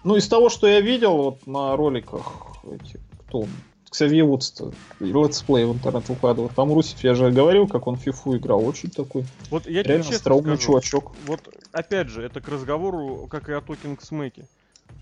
[0.04, 3.48] Ну, из того, что я видел вот на роликах, эти, кто он?
[3.92, 4.54] Ксавье Вудс,
[5.00, 6.48] летсплей в интернет выкладывал.
[6.48, 8.66] Там Русев, я же говорил, как он фифу играл.
[8.66, 11.12] Очень такой Вот я реально честно скажу, чувачок.
[11.26, 11.40] Вот
[11.72, 14.46] опять же, это к разговору, как и о Talking Smack'е.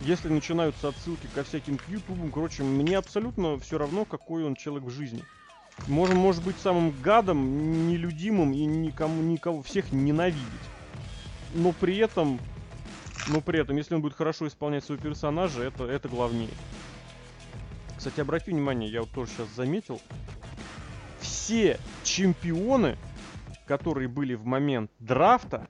[0.00, 4.88] Если начинаются отсылки ко всяким к ютубам, короче, мне абсолютно все равно, какой он человек
[4.88, 5.22] в жизни.
[5.86, 10.44] Можем, может быть, самым гадом, нелюдимым и никому, никого, всех ненавидеть.
[11.54, 12.38] Но при этом,
[13.26, 16.50] но при этом, если он будет хорошо исполнять своего персонажа, это, это главнее.
[17.96, 20.00] Кстати, обрати внимание, я вот тоже сейчас заметил,
[21.20, 22.96] все чемпионы,
[23.66, 25.68] которые были в момент драфта,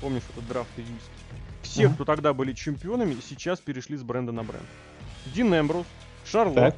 [0.00, 1.17] помнишь этот драфт июльский,
[1.68, 4.64] все, кто тогда были чемпионами, сейчас перешли с бренда на бренд.
[5.34, 5.86] Дин Эмбрус,
[6.54, 6.76] Так.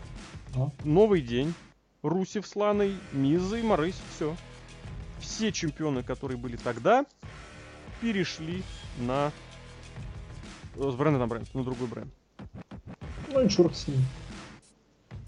[0.54, 0.72] Ага.
[0.84, 1.54] Новый день,
[2.02, 4.36] Русев с Ланой, Миза и Морейс, все.
[5.20, 7.04] Все чемпионы, которые были тогда,
[8.00, 8.62] перешли
[8.98, 9.32] на
[10.76, 12.12] э, с бренда на бренд, на другой бренд.
[13.28, 14.00] Ну и черт с ним.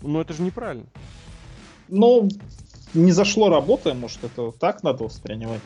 [0.00, 0.86] Но это же неправильно.
[1.88, 2.28] Ну,
[2.94, 5.60] не зашло работа, может, это так надо воспринимать.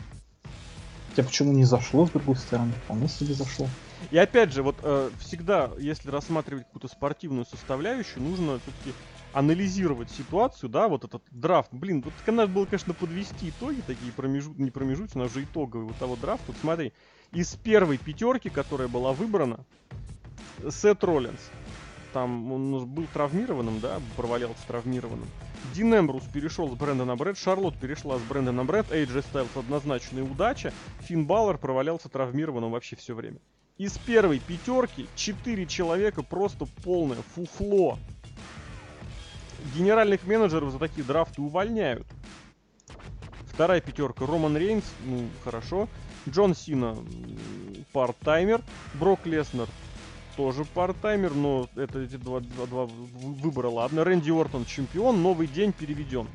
[1.09, 2.73] Хотя почему не зашло, с другой стороны?
[2.83, 3.67] Вполне себе зашло.
[4.11, 8.93] И опять же, вот э, всегда, если рассматривать какую-то спортивную составляющую, нужно все-таки
[9.33, 11.69] анализировать ситуацию, да, вот этот драфт.
[11.71, 15.97] Блин, вот надо было, конечно, подвести итоги такие промежут, не промежуточные, а уже итоговые вот
[15.97, 16.45] того драфта.
[16.47, 16.93] Вот смотри,
[17.33, 19.65] из первой пятерки, которая была выбрана,
[20.69, 21.51] Сет Роллинс,
[22.13, 25.27] там он был травмированным, да, провалялся травмированным.
[25.73, 29.59] Дин Эмбрус перешел с бренда на бренд, Шарлот перешла с бренда на бренд, AJ Styles
[29.59, 33.39] однозначная удача, Финн Баллар провалялся травмированным вообще все время.
[33.77, 37.99] Из первой пятерки четыре человека просто полное фуфло.
[39.75, 42.07] Генеральных менеджеров за такие драфты увольняют.
[43.53, 45.87] Вторая пятерка Роман Рейнс, ну хорошо.
[46.27, 46.97] Джон Сина
[47.93, 48.63] парт-таймер.
[48.95, 49.67] Брок Леснер
[50.35, 54.03] тоже парт-таймер, но это эти два, два- два выбора, ладно.
[54.03, 56.27] Рэнди Ортон чемпион, новый день переведен.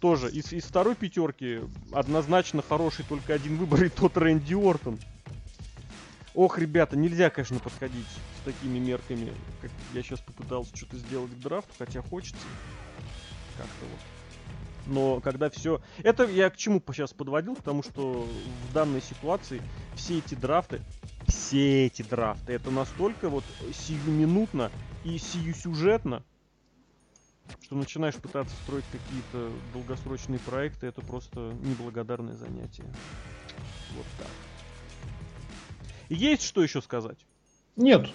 [0.00, 1.60] Тоже из, из второй пятерки
[1.92, 4.98] однозначно хороший только один выбор, и тот Рэнди Ортон.
[6.36, 9.32] Ох, ребята, нельзя, конечно, подходить с такими мерками,
[9.62, 12.46] как я сейчас попытался что-то сделать к драфту, хотя хочется.
[13.56, 14.94] Как-то вот.
[14.94, 15.80] Но когда все...
[16.02, 19.62] Это я к чему сейчас подводил, потому что в данной ситуации
[19.94, 20.82] все эти драфты,
[21.26, 24.70] все эти драфты, это настолько вот сиюминутно
[25.04, 26.22] и сиюсюжетно,
[27.62, 32.84] что начинаешь пытаться строить какие-то долгосрочные проекты, это просто неблагодарное занятие.
[33.94, 34.45] Вот так.
[36.08, 37.18] Есть что еще сказать?
[37.76, 38.06] Нет.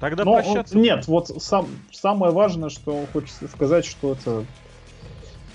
[0.00, 0.76] Тогда Но он- прощаться.
[0.78, 4.44] нет, вот сам, самое важное, что хочется сказать, что это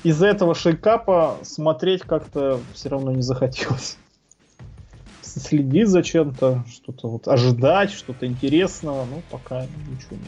[0.03, 3.97] из-за этого шейкапа смотреть как-то все равно не захотелось.
[5.21, 10.27] Следить за чем-то, что-то вот ожидать, что-то интересного, ну пока ничего нет.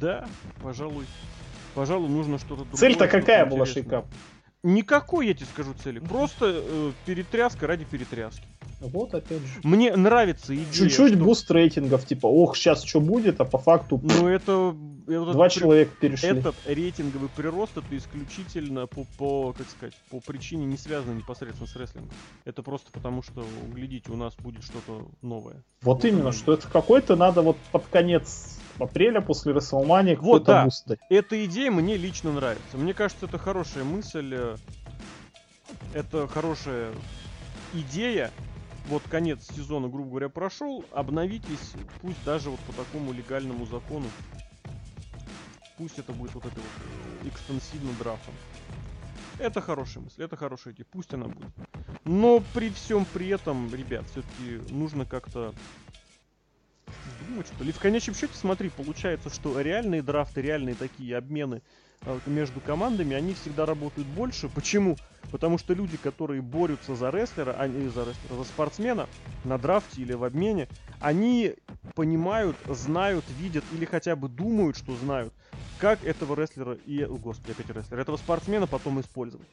[0.00, 0.26] Да,
[0.62, 1.06] пожалуй.
[1.74, 2.76] Пожалуй, нужно что-то другое.
[2.76, 3.82] Цель-то какая была интересное.
[3.82, 4.06] шейкап?
[4.66, 6.00] Никакой, я тебе скажу, цели.
[6.00, 8.42] Просто э, перетряска ради перетряски.
[8.80, 9.60] Вот опять же.
[9.62, 10.66] Мне нравится идея.
[10.72, 14.56] Чуть-чуть что- буст рейтингов, типа, ох, сейчас что будет, а по факту Ну это...
[14.56, 16.30] вот два при- человека перешли.
[16.30, 21.76] Этот рейтинговый прирост это исключительно по, по, как сказать, по причине не связанной непосредственно с
[21.76, 22.10] рестлингом.
[22.44, 25.62] Это просто потому, что, глядите, у нас будет что-то новое.
[25.82, 30.64] Вот именно, что это какой-то надо вот под конец апреля после Рестлмании Вот, да.
[30.64, 31.00] буст дать.
[31.08, 32.76] Эта идея мне лично нравится.
[32.76, 34.32] Мне кажется, это хорошая мысль.
[34.34, 34.56] э,
[35.94, 36.92] Это хорошая
[37.74, 38.30] идея.
[38.88, 40.84] Вот конец сезона, грубо говоря, прошел.
[40.92, 41.72] Обновитесь,
[42.02, 44.06] пусть даже вот по такому легальному закону.
[45.76, 48.34] Пусть это будет вот это вот э, экстенсивно драфтом.
[49.38, 51.50] Это хорошая мысль, это хорошая идея, пусть она будет.
[52.04, 55.52] Но при всем при этом, ребят, все-таки нужно как-то
[57.04, 57.72] думать, что ли.
[57.72, 61.62] В конечном счете, смотри, получается, что реальные драфты, реальные такие обмены
[62.04, 64.48] э, между командами, они всегда работают больше.
[64.48, 65.00] Почему?
[65.30, 69.10] Потому что люди, которые борются за рестлера, а не за рестлера, за спортсмена
[69.42, 70.68] на драфте или в обмене,
[70.98, 71.56] они
[71.94, 75.34] понимают, знают, видят или хотя бы думают, что знают,
[75.78, 79.48] как этого рестлера и, о, господи, опять рестлера, этого спортсмена потом использовать.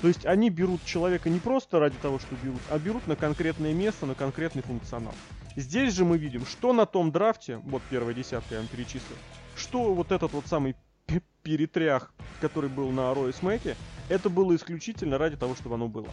[0.00, 3.74] То есть они берут человека не просто ради того, что берут, а берут на конкретное
[3.74, 5.14] место, на конкретный функционал.
[5.56, 9.16] Здесь же мы видим, что на том драфте, вот первая десятка я вам перечислил,
[9.56, 10.74] что вот этот вот самый
[11.06, 13.76] пе- перетрях, который был на Рое Смеке,
[14.08, 16.08] это было исключительно ради того, чтобы оно было.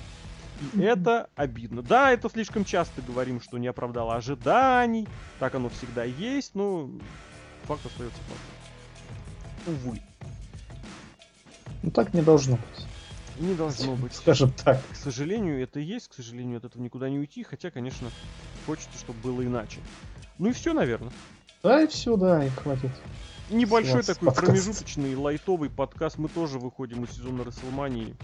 [0.74, 1.82] И это обидно.
[1.82, 5.08] Да, это слишком часто говорим, что не оправдало ожиданий,
[5.40, 6.90] так оно всегда есть, но
[7.64, 8.67] факт остается фактом.
[9.68, 10.02] Увы,
[11.84, 12.86] Ну так не должно быть.
[13.40, 14.14] не должно быть.
[14.14, 14.82] Скажем так.
[14.92, 18.10] К сожалению, это есть, к сожалению, от этого никуда не уйти, хотя, конечно,
[18.66, 19.80] хочется, чтобы было иначе.
[20.38, 21.12] Ну и все, наверное.
[21.64, 22.92] Да и все, да, и хватит.
[23.50, 24.48] Небольшой такой подкаст.
[24.48, 26.18] промежуточный лайтовый подкаст.
[26.18, 28.16] Мы тоже выходим из сезона Расселмании.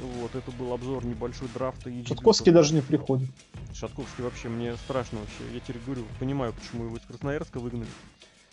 [0.00, 3.30] Вот, это был обзор небольшой драфта и Шатковский даже не приходит.
[3.74, 5.54] Шатковский вообще, мне страшно вообще.
[5.54, 7.88] Я теперь говорю, понимаю, почему его из Красноярска выгнали.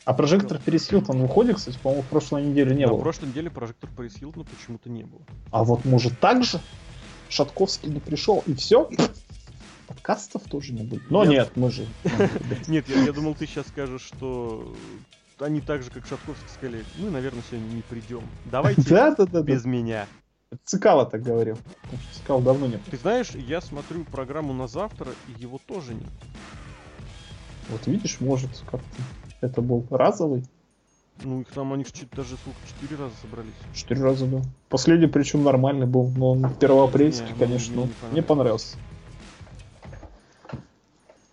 [0.05, 2.99] А прожектор Перес Хилтон выходит, кстати, по-моему, в прошлой неделе не На было.
[3.01, 5.21] прошлой неделе прожектор Пэрис Хилтона почему-то не было.
[5.51, 6.59] А вот может так же?
[7.29, 8.89] Шатковский не пришел, и все?
[9.87, 11.09] Подкастов тоже не будет.
[11.09, 11.85] Но Я- нет, мы же...
[12.67, 14.75] Нет, я, я думал, ты сейчас скажешь, что
[15.39, 18.21] они так же, как Шатковский, сказали, мы, наверное, сегодня не придем.
[18.51, 19.41] Давайте Да, да, да, да.
[19.41, 20.05] без меня.
[20.65, 21.57] Цикало так говорил.
[21.83, 22.81] Потому что Цикало давно нет.
[22.91, 26.09] Ты знаешь, я смотрю программу на завтра, и его тоже нет.
[27.69, 29.01] Вот видишь, может, как-то
[29.43, 30.43] это был разовый.
[31.23, 31.85] Ну, их там, они
[32.15, 33.53] даже сколько, четыре раза собрались.
[33.73, 34.41] Четыре раза был.
[34.69, 37.75] Последний, причем нормальный был, но он первоапрельский, Не, ну, конечно.
[37.75, 38.77] мне не Мне понравился.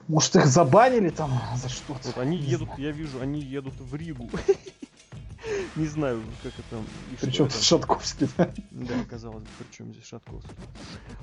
[0.07, 2.09] Может, их забанили там за что-то?
[2.09, 4.29] Вот они Не едут, я вижу, они едут в Ригу.
[5.77, 6.83] Не знаю, как это...
[7.21, 7.63] Причем это.
[7.63, 8.53] Шатковский, да?
[8.71, 10.53] Да, казалось бы, при чем здесь Шатковский.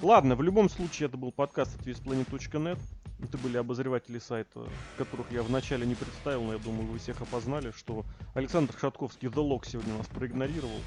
[0.02, 2.80] Ладно, в любом случае, это был подкаст от весьplanet.net.
[3.20, 7.72] Это были обозреватели сайта, которых я вначале не представил, но я думаю, вы всех опознали,
[7.72, 8.06] что
[8.36, 10.80] Александр Шатковский The Lock сегодня нас проигнорировал.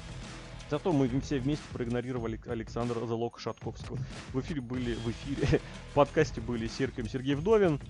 [0.69, 3.97] Зато мы все вместе проигнорировали Александра Lock Шатковского.
[4.31, 5.59] В эфире были, в эфире,
[5.91, 7.81] в подкасте были Серком Сергей Вдовин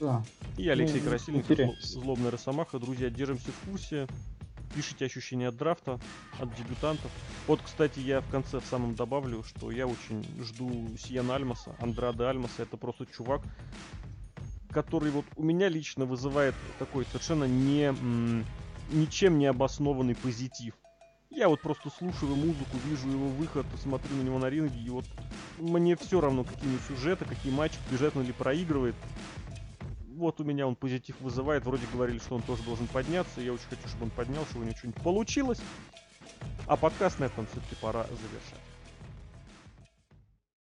[0.00, 0.24] Да.
[0.58, 1.66] и Алексей Ну, Красильников, эфире.
[1.80, 2.80] Зло- Злобная Росомаха.
[2.80, 4.08] Друзья, держимся в курсе.
[4.74, 6.00] Пишите ощущения от драфта,
[6.40, 7.12] от дебютантов.
[7.46, 10.68] Вот, кстати, я в конце в самом добавлю, что я очень жду
[10.98, 12.62] Сиена Альмаса, Андрада Альмаса.
[12.62, 13.42] Это просто чувак,
[14.72, 17.94] который вот у меня лично вызывает такой совершенно не,
[18.92, 20.74] ничем не обоснованный позитив.
[21.30, 25.04] Я вот просто слушаю музыку, вижу его выход, смотрю на него на ринге, и вот
[25.58, 27.78] мне все равно, какие у него сюжеты, какие матчи,
[28.14, 28.94] он или проигрывает.
[30.16, 31.64] Вот у меня он позитив вызывает.
[31.64, 33.40] Вроде говорили, что он тоже должен подняться.
[33.40, 35.60] Я очень хочу, чтобы он поднялся, чтобы у него что-нибудь получилось.
[36.66, 38.63] А подкаст на этом все-таки пора завершать.